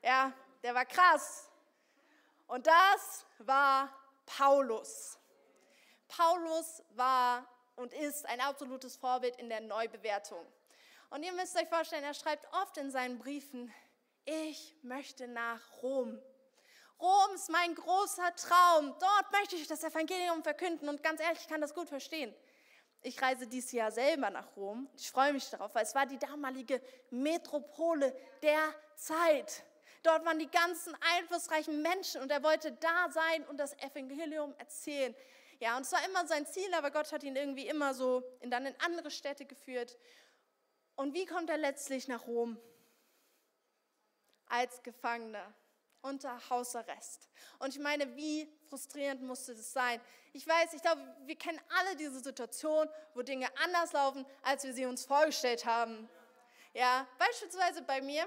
[0.02, 1.50] Ja, der war krass.
[2.48, 3.90] Und das war
[4.38, 5.18] Paulus.
[6.08, 10.46] Paulus war und ist ein absolutes Vorbild in der Neubewertung.
[11.10, 13.74] Und ihr müsst euch vorstellen, er schreibt oft in seinen Briefen,
[14.26, 16.20] ich möchte nach Rom.
[17.00, 18.96] Rom ist mein großer Traum.
[19.00, 20.88] Dort möchte ich das Evangelium verkünden.
[20.88, 22.34] Und ganz ehrlich, ich kann das gut verstehen.
[23.02, 24.88] Ich reise dieses Jahr selber nach Rom.
[24.96, 29.64] Ich freue mich darauf, weil es war die damalige Metropole der Zeit.
[30.04, 35.16] Dort waren die ganzen einflussreichen Menschen und er wollte da sein und das Evangelium erzählen.
[35.60, 38.50] Ja, und es war immer sein Ziel, aber Gott hat ihn irgendwie immer so in
[38.50, 39.98] dann in andere Städte geführt.
[40.96, 42.60] Und wie kommt er letztlich nach Rom?
[44.48, 45.54] Als Gefangener
[46.02, 47.30] unter Hausarrest.
[47.60, 50.02] Und ich meine, wie frustrierend musste das sein?
[50.34, 54.74] Ich weiß, ich glaube, wir kennen alle diese Situation, wo Dinge anders laufen, als wir
[54.74, 56.10] sie uns vorgestellt haben.
[56.74, 58.26] Ja, beispielsweise bei mir,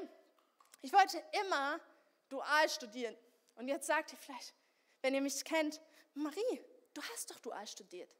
[0.84, 1.16] ich wollte
[1.46, 1.80] immer
[2.28, 3.16] dual studieren.
[3.54, 4.52] Und jetzt sagt ihr vielleicht,
[5.00, 5.80] wenn ihr mich kennt,
[6.12, 6.60] Marie,
[6.92, 8.14] du hast doch dual studiert.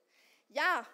[0.49, 0.87] Ja,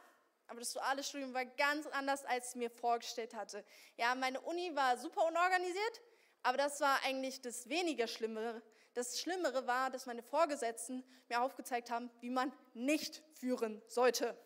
[0.48, 3.64] aber das duale Studium war ganz anders, als ich mir vorgestellt hatte.
[3.96, 6.00] Ja, meine Uni war super unorganisiert,
[6.42, 8.60] aber das war eigentlich das weniger Schlimmere.
[8.94, 14.36] Das Schlimmere war, dass meine Vorgesetzten mir aufgezeigt haben, wie man nicht führen sollte.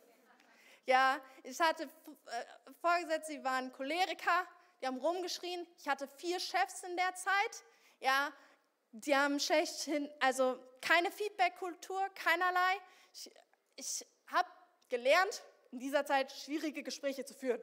[0.84, 4.46] Ja, ich hatte äh, Vorgesetzte, die waren Choleriker,
[4.84, 5.66] die haben rumgeschrien.
[5.78, 7.64] Ich hatte vier Chefs in der Zeit.
[8.00, 8.30] Ja,
[8.92, 12.76] die haben schlechthin, also keine Feedback-Kultur, keinerlei.
[13.14, 13.30] Ich,
[13.76, 14.46] ich habe
[14.90, 17.62] gelernt, in dieser Zeit schwierige Gespräche zu führen.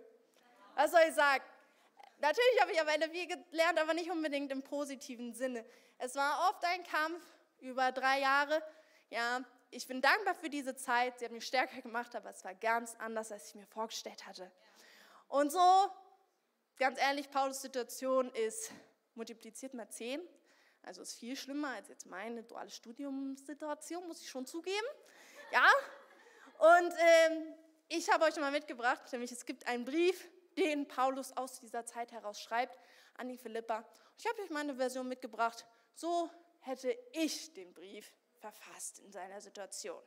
[0.74, 1.44] Was soll ich sagen?
[2.18, 5.64] Natürlich habe ich am Ende viel gelernt, aber nicht unbedingt im positiven Sinne.
[6.00, 7.22] Es war oft ein Kampf
[7.60, 8.64] über drei Jahre.
[9.12, 11.20] Ja, ich bin dankbar für diese Zeit.
[11.20, 14.52] Sie hat mich stärker gemacht, aber es war ganz anders, als ich mir vorgestellt hatte.
[15.28, 15.92] Und so,
[16.82, 18.72] ganz ehrlich, Paulus Situation ist
[19.13, 20.20] multipliziert mal zehn.
[20.82, 24.88] Also ist viel schlimmer als jetzt meine duale Studiumssituation, muss ich schon zugeben.
[25.52, 25.70] Ja,
[26.58, 27.54] und ähm,
[27.88, 32.12] ich habe euch mal mitgebracht, nämlich es gibt einen Brief, den Paulus aus dieser Zeit
[32.12, 32.76] heraus schreibt
[33.13, 33.88] an die Philippa.
[34.17, 35.67] Ich habe euch meine Version mitgebracht.
[35.94, 40.02] So hätte ich den Brief verfasst in seiner Situation.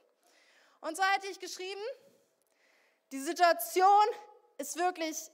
[0.80, 1.82] Und so hätte ich geschrieben,
[3.12, 4.06] die Situation
[4.58, 5.30] ist wirklich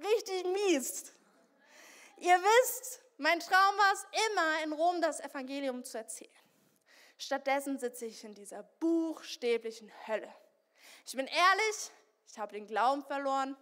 [0.00, 1.12] richtig mies.
[2.18, 6.30] Ihr wisst, mein Traum war es immer, in Rom das Evangelium zu erzählen.
[7.18, 10.32] Stattdessen sitze ich in dieser buchstäblichen Hölle.
[11.06, 11.90] Ich bin ehrlich,
[12.26, 13.56] ich habe den Glauben verloren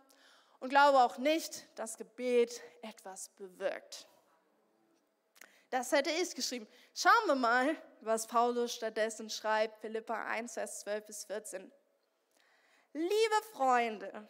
[0.60, 4.06] und glaube auch nicht, dass Gebet etwas bewirkt.
[5.70, 6.66] Das hätte ich geschrieben.
[6.94, 11.72] Schauen wir mal, was Paulus stattdessen schreibt, Philippa 1, Vers 12 bis 14.
[12.92, 14.26] Liebe Freunde,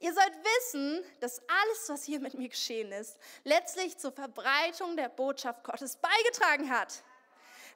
[0.00, 5.08] ihr sollt wissen, dass alles, was hier mit mir geschehen ist, letztlich zur Verbreitung der
[5.08, 7.02] Botschaft Gottes beigetragen hat.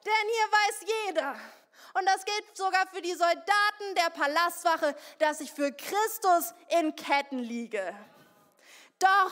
[0.05, 1.35] Denn hier weiß jeder,
[1.93, 7.39] und das gilt sogar für die Soldaten der Palastwache, dass ich für Christus in Ketten
[7.39, 7.95] liege.
[8.99, 9.31] Doch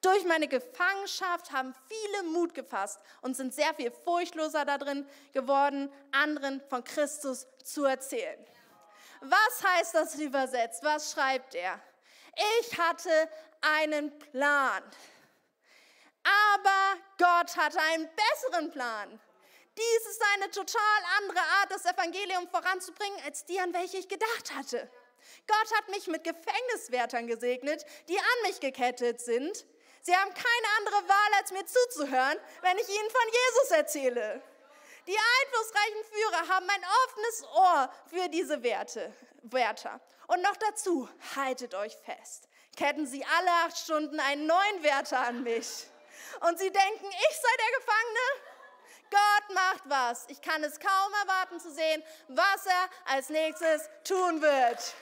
[0.00, 6.60] durch meine Gefangenschaft haben viele Mut gefasst und sind sehr viel furchtloser darin geworden, anderen
[6.68, 8.38] von Christus zu erzählen.
[9.20, 10.84] Was heißt das übersetzt?
[10.84, 11.80] Was schreibt er?
[12.60, 13.28] Ich hatte
[13.60, 14.82] einen Plan.
[16.24, 19.20] Aber Gott hatte einen besseren Plan.
[19.76, 24.54] Dies ist eine total andere Art, das Evangelium voranzubringen, als die, an welche ich gedacht
[24.54, 24.90] hatte.
[25.46, 29.66] Gott hat mich mit Gefängniswärtern gesegnet, die an mich gekettet sind.
[30.02, 34.42] Sie haben keine andere Wahl, als mir zuzuhören, wenn ich ihnen von Jesus erzähle.
[35.06, 39.12] Die einflussreichen Führer haben ein offenes Ohr für diese Werte,
[39.52, 40.00] Wärter.
[40.26, 45.42] Und noch dazu, haltet euch fest, ketten sie alle acht Stunden einen neuen Wärter an
[45.42, 45.86] mich.
[46.40, 48.48] Und sie denken, ich sei der Gefangene?
[49.10, 50.26] Gott macht was.
[50.28, 54.94] Ich kann es kaum erwarten zu sehen, was er als nächstes tun wird.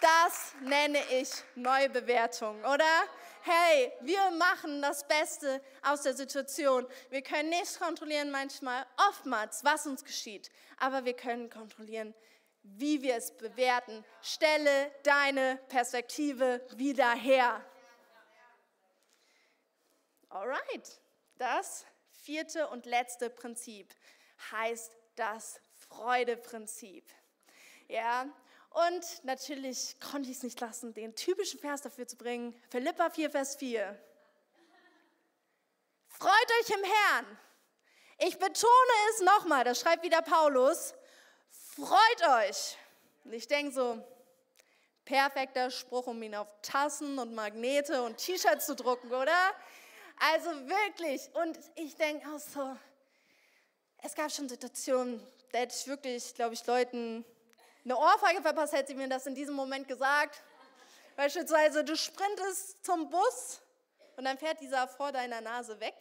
[0.00, 3.04] Das nenne ich Neubewertung, oder?
[3.42, 6.86] Hey, wir machen das Beste aus der Situation.
[7.10, 12.14] Wir können nicht kontrollieren manchmal, oftmals, was uns geschieht, aber wir können kontrollieren,
[12.62, 14.04] wie wir es bewerten.
[14.22, 17.64] Stelle deine Perspektive wieder her.
[20.28, 21.00] Alright,
[21.38, 23.94] das vierte und letzte Prinzip
[24.52, 27.04] heißt das Freudeprinzip.
[27.88, 28.26] Ja,
[28.86, 32.54] und natürlich konnte ich es nicht lassen, den typischen Vers dafür zu bringen.
[32.70, 33.98] Philippa 4, Vers 4.
[36.08, 37.38] Freut euch im Herrn.
[38.18, 40.94] Ich betone es nochmal, das schreibt wieder Paulus.
[41.50, 42.76] Freut euch.
[43.24, 44.04] Und ich denke so,
[45.04, 49.54] perfekter Spruch, um ihn auf Tassen und Magnete und T-Shirts zu drucken, oder?
[50.18, 51.30] Also wirklich.
[51.34, 52.76] Und ich denke auch so,
[54.02, 57.24] es gab schon Situationen, da hätte ich wirklich, glaube ich, Leuten
[57.88, 60.42] eine Ohrfeige verpasst, hätte sie mir das in diesem Moment gesagt.
[61.16, 63.62] Beispielsweise, du sprintest zum Bus
[64.16, 65.94] und dann fährt dieser vor deiner Nase weg.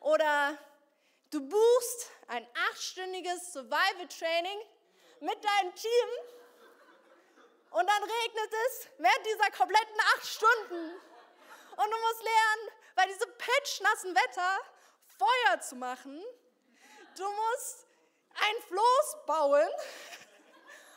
[0.00, 0.58] Oder
[1.30, 4.58] du buchst ein achtstündiges Survival Training
[5.20, 6.08] mit deinem Team
[7.70, 10.90] Und dann regnet es während dieser kompletten acht Stunden.
[11.76, 14.58] Und du musst lernen, bei diesem pitchnassen Wetter
[15.18, 16.22] Feuer zu machen.
[17.16, 17.86] Du musst
[18.34, 19.68] ein Floß bauen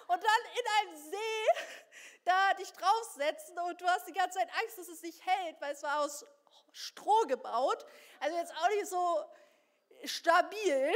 [0.07, 1.77] und dann in einem See
[2.25, 5.73] da dich draufsetzen und du hast die ganze Zeit Angst, dass es nicht hält, weil
[5.73, 6.25] es war aus
[6.73, 7.85] Stroh gebaut.
[8.19, 9.25] Also jetzt auch nicht so
[10.05, 10.93] stabil.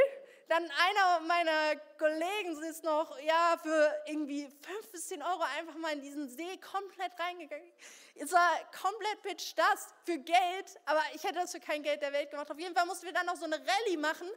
[0.48, 5.94] Dann einer meiner Kollegen ist noch ja, für irgendwie 5 bis 10 Euro einfach mal
[5.94, 7.72] in diesen See komplett reingegangen.
[8.16, 8.50] Es war
[8.82, 12.52] komplett pitch das für Geld, aber ich hätte das für kein Geld der Welt gemacht.
[12.52, 14.30] Auf jeden Fall mussten wir dann noch so eine Rallye machen.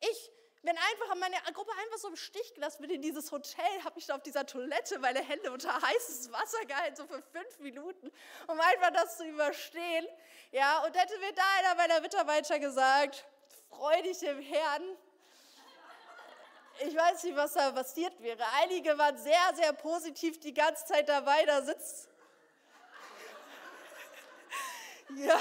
[0.00, 0.30] Ich
[0.64, 4.06] bin einfach meine Gruppe einfach so im Stich gelassen, bin in dieses Hotel, habe mich
[4.06, 8.10] da auf dieser Toilette meine Hände unter heißes Wasser gehalten, so für fünf Minuten,
[8.46, 10.06] um einfach das zu überstehen.
[10.52, 13.26] Ja, und hätte mir da einer meiner Mitarbeiter gesagt,
[13.68, 14.82] freu dich im Herrn,
[16.80, 18.42] ich weiß nicht, was da passiert wäre.
[18.62, 22.08] Einige waren sehr, sehr positiv die ganze Zeit dabei, da sitzt.
[25.16, 25.38] Ja,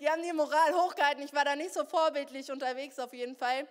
[0.00, 1.22] die haben die Moral hochgehalten.
[1.22, 3.68] Ich war da nicht so vorbildlich unterwegs auf jeden Fall.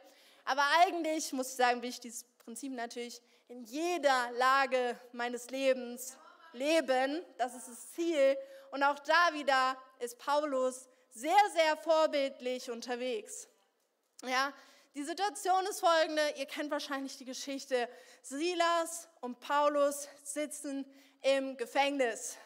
[0.48, 6.18] Aber eigentlich muss ich sagen, will ich dieses Prinzip natürlich in jeder Lage meines Lebens
[6.54, 7.22] leben.
[7.38, 8.38] Das ist das Ziel.
[8.72, 13.50] Und auch da wieder ist Paulus sehr, sehr vorbildlich unterwegs.
[14.24, 14.54] Ja,
[14.96, 17.90] die Situation ist folgende, ihr kennt wahrscheinlich die Geschichte.
[18.22, 20.86] Silas und Paulus sitzen
[21.24, 22.38] im Gefängnis.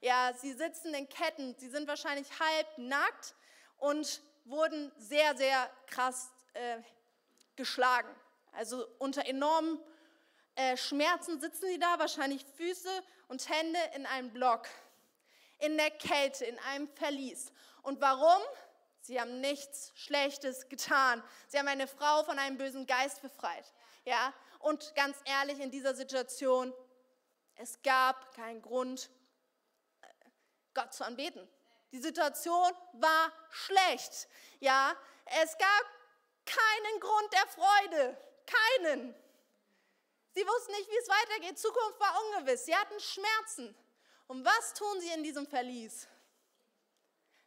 [0.00, 3.34] Ja, sie sitzen in Ketten, sie sind wahrscheinlich halb nackt
[3.78, 6.78] und wurden sehr, sehr krass äh,
[7.60, 8.08] geschlagen.
[8.52, 9.78] Also unter enormen
[10.54, 12.90] äh, Schmerzen sitzen sie da, wahrscheinlich Füße
[13.28, 14.66] und Hände in einem Block,
[15.58, 17.52] in der Kälte, in einem Verlies.
[17.82, 18.42] Und warum?
[19.02, 21.22] Sie haben nichts Schlechtes getan.
[21.48, 23.72] Sie haben eine Frau von einem bösen Geist befreit.
[24.04, 24.32] Ja?
[24.58, 26.72] Und ganz ehrlich, in dieser Situation,
[27.56, 29.10] es gab keinen Grund,
[30.00, 30.06] äh,
[30.74, 31.46] Gott zu anbeten.
[31.92, 34.28] Die Situation war schlecht.
[34.60, 34.94] Ja,
[35.42, 35.99] es gab
[36.50, 38.16] keinen Grund der Freude.
[38.46, 39.14] Keinen.
[40.34, 41.58] Sie wussten nicht, wie es weitergeht.
[41.58, 42.64] Zukunft war ungewiss.
[42.64, 43.74] Sie hatten Schmerzen.
[44.26, 46.06] Und was tun sie in diesem Verlies?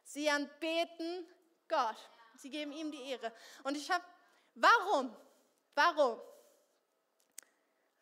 [0.04, 1.26] Sie anbeten
[1.68, 1.96] Gott.
[2.36, 3.32] Sie geben ihm die Ehre.
[3.62, 4.04] Und ich habe,
[4.54, 5.14] warum?
[5.74, 6.20] Warum?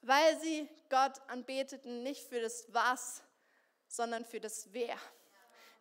[0.00, 3.22] Weil sie Gott anbeteten, nicht für das Was,
[3.86, 4.98] sondern für das Wer.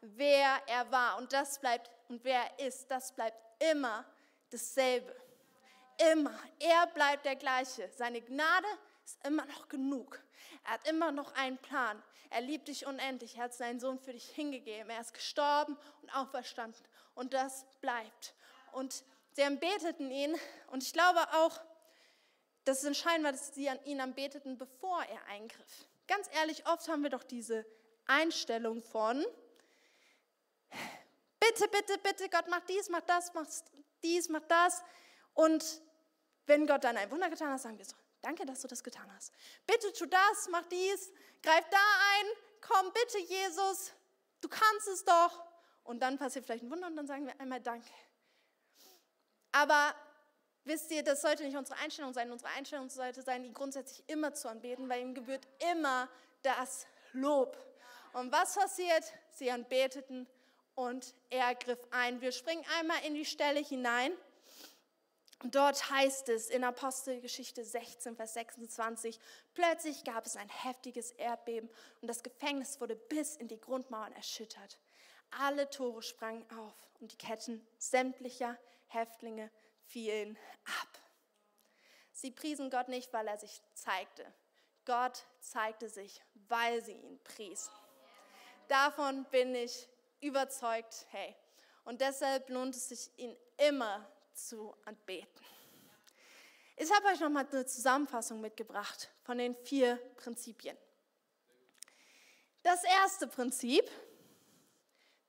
[0.01, 1.17] Wer er war.
[1.17, 3.37] Und das bleibt, und wer er ist, das bleibt
[3.71, 4.05] immer
[4.51, 5.15] dasselbe.
[6.11, 6.37] Immer.
[6.59, 7.89] Er bleibt der gleiche.
[7.95, 8.67] Seine Gnade
[9.05, 10.19] ist immer noch genug.
[10.63, 12.01] Er hat immer noch einen Plan.
[12.29, 13.37] Er liebt dich unendlich.
[13.37, 14.89] Er hat seinen Sohn für dich hingegeben.
[14.89, 16.81] Er ist gestorben und auferstanden.
[17.13, 18.33] Und das bleibt.
[18.71, 20.35] Und sie anbeteten ihn.
[20.67, 21.59] Und ich glaube auch,
[22.63, 25.87] dass es entscheidend war, dass sie an ihn anbeteten, bevor er eingriff.
[26.07, 27.65] Ganz ehrlich, oft haben wir doch diese
[28.05, 29.25] Einstellung von,
[31.39, 33.45] bitte, bitte, bitte, Gott, mach dies, mach das, mach
[34.03, 34.83] dies, mach das.
[35.33, 35.81] Und
[36.45, 39.11] wenn Gott dann ein Wunder getan hat, sagen wir so, danke, dass du das getan
[39.15, 39.33] hast.
[39.65, 41.11] Bitte tu das, mach dies,
[41.41, 42.25] greif da ein,
[42.61, 43.93] komm bitte Jesus,
[44.41, 45.43] du kannst es doch.
[45.83, 47.89] Und dann passiert vielleicht ein Wunder und dann sagen wir einmal Danke.
[49.51, 49.95] Aber
[50.63, 52.31] wisst ihr, das sollte nicht unsere Einstellung sein.
[52.31, 56.07] Unsere Einstellung sollte sein, ihn grundsätzlich immer zu anbeten, weil ihm gebührt immer
[56.43, 57.57] das Lob.
[58.13, 59.03] Und was passiert?
[59.31, 60.27] Sie anbeteten
[60.75, 62.21] und er griff ein.
[62.21, 64.13] Wir springen einmal in die Stelle hinein.
[65.43, 69.19] Dort heißt es in Apostelgeschichte 16, Vers 26,
[69.55, 71.67] plötzlich gab es ein heftiges Erdbeben
[71.99, 74.77] und das Gefängnis wurde bis in die Grundmauern erschüttert.
[75.31, 78.55] Alle Tore sprangen auf und die Ketten sämtlicher
[78.87, 79.49] Häftlinge
[79.87, 80.99] fielen ab.
[82.11, 84.25] Sie priesen Gott nicht, weil er sich zeigte.
[84.85, 87.73] Gott zeigte sich, weil sie ihn priesen.
[88.67, 89.87] Davon bin ich
[90.21, 91.35] überzeugt, hey.
[91.83, 95.45] Und deshalb lohnt es sich, ihn immer zu anbeten.
[96.77, 100.77] Ich habe euch nochmal eine Zusammenfassung mitgebracht von den vier Prinzipien.
[102.63, 103.89] Das erste Prinzip,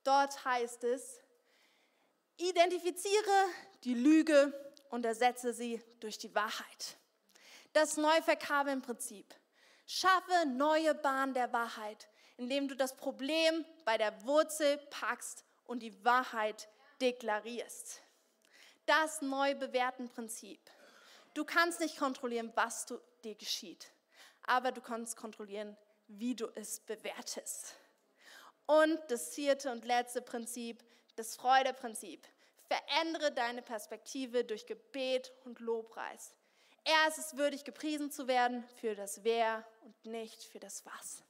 [0.03, 1.19] dort heißt es,
[2.37, 3.47] identifiziere
[3.83, 4.53] die Lüge
[4.89, 6.97] und ersetze sie durch die Wahrheit.
[7.73, 9.33] Das Neuverkabeln-Prinzip.
[9.85, 12.07] Schaffe neue Bahnen der Wahrheit,
[12.37, 16.67] indem du das Problem bei der Wurzel packst und die Wahrheit
[17.01, 18.03] deklarierst
[18.85, 20.59] das neu bewerten Prinzip.
[21.33, 23.91] Du kannst nicht kontrollieren, was du, dir geschieht,
[24.43, 25.77] aber du kannst kontrollieren,
[26.07, 27.75] wie du es bewertest.
[28.65, 30.83] Und das vierte und letzte Prinzip,
[31.15, 32.27] das Freudeprinzip.
[32.67, 36.33] Verändere deine Perspektive durch Gebet und Lobpreis.
[36.85, 41.23] Er ist es würdig, gepriesen zu werden für das Wer und nicht für das Was.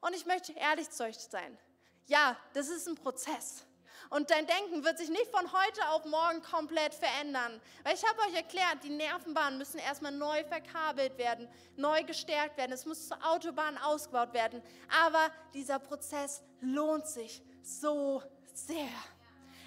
[0.00, 1.58] Und ich möchte ehrlich zu euch sein.
[2.06, 3.64] Ja, das ist ein Prozess.
[4.08, 7.60] Und dein Denken wird sich nicht von heute auf morgen komplett verändern.
[7.84, 12.72] Weil ich habe euch erklärt, die Nervenbahnen müssen erstmal neu verkabelt werden, neu gestärkt werden.
[12.72, 14.62] Es muss zur Autobahn ausgebaut werden.
[15.04, 18.22] Aber dieser Prozess lohnt sich so
[18.52, 18.88] sehr.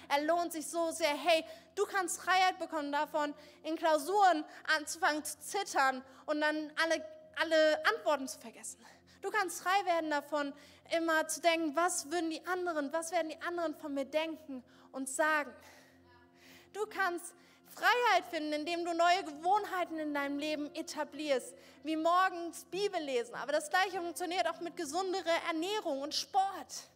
[0.08, 1.14] Er lohnt sich so sehr.
[1.16, 4.44] Hey, du kannst Freiheit bekommen davon, in Klausuren
[4.76, 7.02] anzufangen zu zittern und dann alle,
[7.36, 8.84] alle Antworten zu vergessen.
[9.24, 10.52] Du kannst frei werden davon,
[10.94, 14.62] immer zu denken, was würden die anderen, was werden die anderen von mir denken
[14.92, 15.50] und sagen.
[16.74, 17.34] Du kannst
[17.66, 21.54] Freiheit finden, indem du neue Gewohnheiten in deinem Leben etablierst,
[21.84, 23.34] wie morgens Bibel lesen.
[23.36, 26.90] Aber das gleiche funktioniert auch mit gesunderer Ernährung und Sport.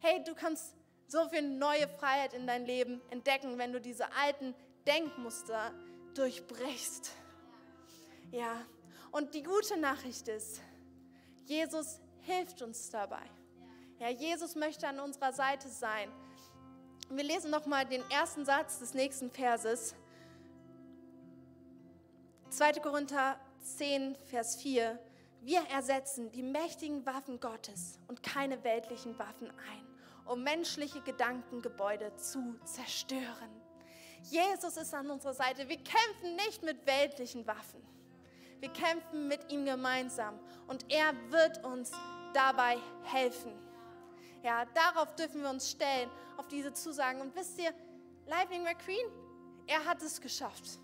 [0.00, 0.74] Hey, du kannst
[1.08, 4.54] so viel neue Freiheit in dein Leben entdecken, wenn du diese alten
[4.86, 5.74] Denkmuster
[6.14, 7.10] durchbrichst.
[8.30, 8.64] Ja,
[9.12, 10.62] und die gute Nachricht ist,
[11.46, 13.22] Jesus hilft uns dabei.
[13.98, 16.10] Ja, Jesus möchte an unserer Seite sein.
[17.08, 19.94] Wir lesen noch mal den ersten Satz des nächsten Verses.
[22.50, 22.72] 2.
[22.80, 24.98] Korinther 10, Vers 4.
[25.40, 29.86] Wir ersetzen die mächtigen Waffen Gottes und keine weltlichen Waffen ein,
[30.26, 33.62] um menschliche Gedankengebäude zu zerstören.
[34.24, 35.68] Jesus ist an unserer Seite.
[35.68, 37.80] Wir kämpfen nicht mit weltlichen Waffen.
[38.60, 41.92] Wir kämpfen mit ihm gemeinsam und er wird uns
[42.32, 43.52] dabei helfen.
[44.42, 47.20] Ja, darauf dürfen wir uns stellen, auf diese Zusagen.
[47.20, 47.72] Und wisst ihr,
[48.26, 49.06] Lightning McQueen,
[49.66, 50.78] er hat es geschafft.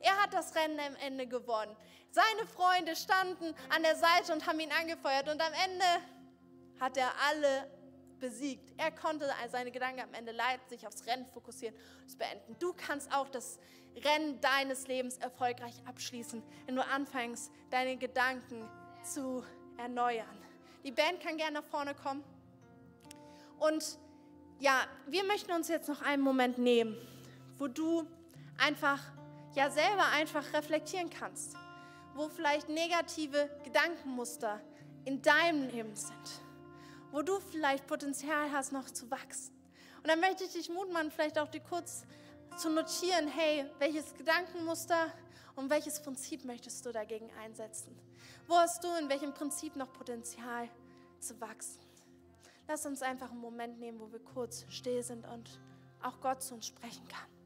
[0.00, 1.76] Er hat das Rennen am Ende gewonnen.
[2.10, 5.28] Seine Freunde standen an der Seite und haben ihn angefeuert.
[5.28, 5.84] Und am Ende
[6.80, 7.68] hat er alle
[8.20, 8.72] besiegt.
[8.76, 12.56] Er konnte seine Gedanken am Ende leiten, sich aufs Rennen fokussieren und es beenden.
[12.58, 13.58] Du kannst auch das
[14.04, 18.68] Rennen deines Lebens erfolgreich abschließen, wenn du anfängst, deine Gedanken
[19.02, 19.44] zu
[19.76, 20.26] erneuern.
[20.84, 22.22] Die Band kann gerne nach vorne kommen.
[23.58, 23.98] Und
[24.60, 26.96] ja, wir möchten uns jetzt noch einen Moment nehmen,
[27.58, 28.06] wo du
[28.58, 29.00] einfach,
[29.54, 31.56] ja, selber einfach reflektieren kannst,
[32.14, 34.60] wo vielleicht negative Gedankenmuster
[35.04, 36.42] in deinem Leben sind,
[37.12, 39.54] wo du vielleicht Potenzial hast, noch zu wachsen.
[39.98, 42.04] Und dann möchte ich dich Mut machen, vielleicht auch dir kurz
[42.56, 45.12] zu notieren, hey, welches Gedankenmuster
[45.56, 47.96] und welches Prinzip möchtest du dagegen einsetzen?
[48.46, 50.68] Wo hast du in welchem Prinzip noch Potenzial
[51.20, 51.80] zu wachsen?
[52.66, 55.58] Lass uns einfach einen Moment nehmen, wo wir kurz still sind und
[56.02, 57.37] auch Gott zu uns sprechen kann.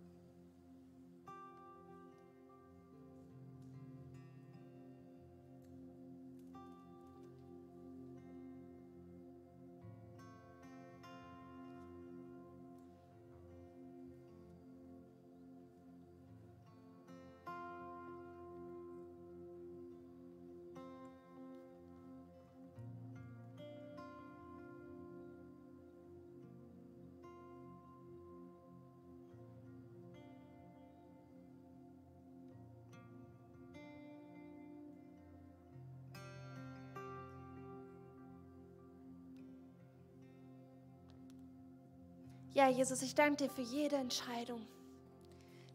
[42.54, 44.66] Ja, Jesus, ich danke dir für jede Entscheidung,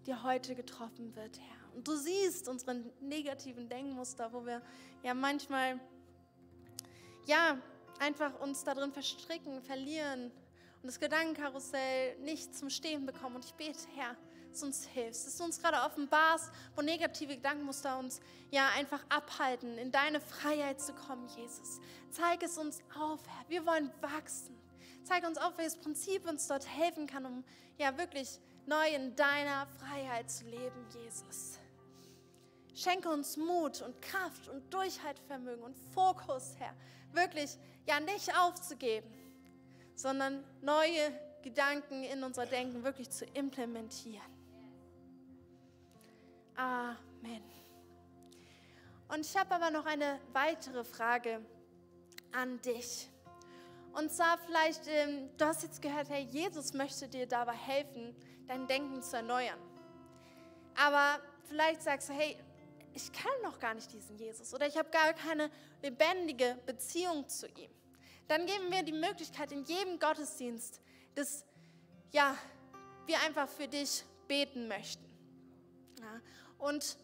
[0.05, 1.75] die heute getroffen wird, Herr.
[1.75, 4.61] Und du siehst unsere negativen Denkmuster, wo wir
[5.01, 5.79] ja manchmal,
[7.25, 7.57] ja,
[7.97, 10.25] einfach uns darin verstricken, verlieren
[10.83, 13.37] und das Gedankenkarussell nicht zum Stehen bekommen.
[13.37, 14.15] Und ich bete, Herr,
[14.51, 18.19] dass du uns hilfst, dass du uns gerade offenbarst, wo negative Gedankenmuster uns
[18.51, 21.79] ja einfach abhalten, in deine Freiheit zu kommen, Jesus.
[22.11, 23.49] Zeig es uns auf, Herr.
[23.49, 24.66] Wir wollen wachsen.
[25.07, 27.43] Zeig uns auf, welches Prinzip uns dort helfen kann, um
[27.77, 31.59] ja wirklich neu in deiner Freiheit zu leben, Jesus.
[32.75, 36.75] Schenke uns Mut und Kraft und Durchhaltevermögen und Fokus, Herr.
[37.13, 39.07] Wirklich, ja, nicht aufzugeben,
[39.95, 44.21] sondern neue Gedanken in unser Denken wirklich zu implementieren.
[46.55, 47.43] Amen.
[49.07, 51.39] Und ich habe aber noch eine weitere Frage
[52.33, 53.07] an dich.
[53.93, 58.15] Und zwar vielleicht, ähm, du hast jetzt gehört, hey, Jesus möchte dir dabei helfen,
[58.47, 59.59] dein Denken zu erneuern.
[60.75, 62.37] Aber vielleicht sagst du, hey,
[62.93, 65.49] ich kenne noch gar nicht diesen Jesus oder ich habe gar keine
[65.81, 67.71] lebendige Beziehung zu ihm.
[68.27, 70.81] Dann geben wir die Möglichkeit in jedem Gottesdienst,
[71.15, 71.45] dass
[72.11, 72.37] ja,
[73.05, 75.05] wir einfach für dich beten möchten.
[75.99, 76.21] Ja,
[76.59, 76.97] und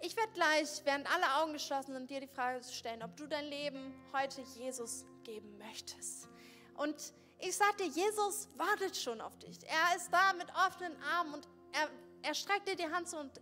[0.00, 3.46] ich werde gleich, während alle Augen geschlossen sind, dir die Frage stellen, ob du dein
[3.46, 6.28] Leben heute Jesus geben möchtest.
[6.76, 9.58] Und ich sagte, Jesus wartet schon auf dich.
[9.66, 11.88] Er ist da mit offenen Armen und er,
[12.22, 13.18] er streckt dir die Hand zu.
[13.18, 13.40] Und,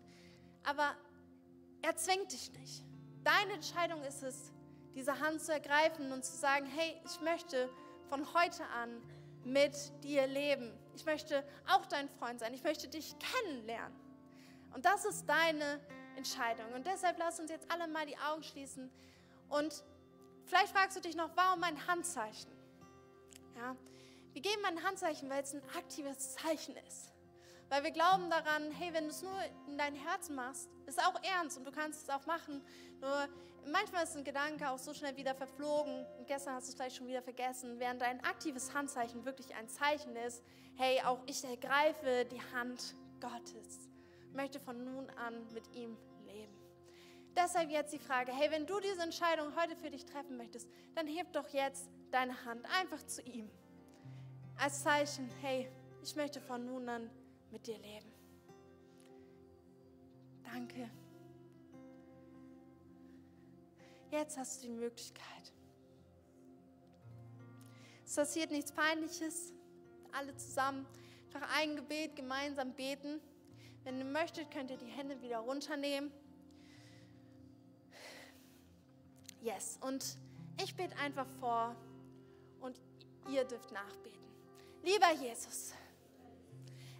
[0.64, 0.94] aber
[1.82, 2.84] er zwingt dich nicht.
[3.24, 4.52] Deine Entscheidung ist es,
[4.94, 7.68] diese Hand zu ergreifen und zu sagen, hey, ich möchte
[8.08, 9.02] von heute an
[9.44, 10.72] mit dir leben.
[10.94, 12.54] Ich möchte auch dein Freund sein.
[12.54, 13.96] Ich möchte dich kennenlernen.
[14.74, 15.80] Und das ist deine
[16.16, 16.72] Entscheidung.
[16.74, 18.90] Und deshalb lass uns jetzt alle mal die Augen schließen.
[19.48, 19.84] Und
[20.48, 22.50] vielleicht fragst du dich noch, warum mein Handzeichen?
[23.56, 23.76] Ja,
[24.32, 27.12] wir geben ein Handzeichen, weil es ein aktives Zeichen ist.
[27.68, 31.22] Weil wir glauben daran, hey, wenn du es nur in dein Herzen machst, ist auch
[31.22, 32.62] ernst und du kannst es auch machen.
[33.00, 33.28] Nur
[33.70, 36.96] manchmal ist ein Gedanke auch so schnell wieder verflogen und gestern hast du es vielleicht
[36.96, 40.42] schon wieder vergessen, während dein aktives Handzeichen wirklich ein Zeichen ist,
[40.76, 43.88] hey, auch ich ergreife die Hand Gottes,
[44.32, 45.96] möchte von nun an mit ihm.
[47.40, 51.06] Deshalb jetzt die Frage, hey, wenn du diese Entscheidung heute für dich treffen möchtest, dann
[51.06, 53.48] heb doch jetzt deine Hand einfach zu ihm.
[54.56, 55.70] Als Zeichen, hey,
[56.02, 57.08] ich möchte von nun an
[57.52, 58.12] mit dir leben.
[60.52, 60.90] Danke.
[64.10, 65.52] Jetzt hast du die Möglichkeit.
[68.04, 69.52] Es passiert nichts Peinliches.
[70.10, 70.86] Alle zusammen
[71.26, 73.20] einfach ein Gebet gemeinsam beten.
[73.84, 76.10] Wenn ihr möchtet, könnt ihr die Hände wieder runternehmen.
[79.40, 80.04] Yes, und
[80.62, 81.76] ich bete einfach vor
[82.60, 82.80] und
[83.28, 84.18] ihr dürft nachbeten.
[84.82, 85.72] Lieber Jesus,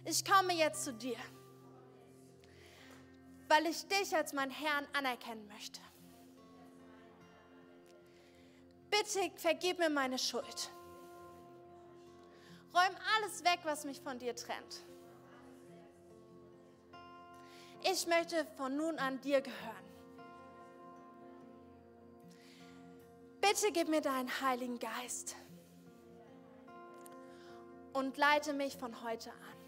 [0.05, 1.17] ich komme jetzt zu dir,
[3.47, 5.81] weil ich dich als meinen Herrn anerkennen möchte.
[8.89, 10.71] Bitte vergib mir meine Schuld.
[12.73, 14.83] Räum alles weg, was mich von dir trennt.
[17.83, 19.88] Ich möchte von nun an dir gehören.
[23.41, 25.35] Bitte gib mir deinen Heiligen Geist
[27.93, 29.58] und leite mich von heute an.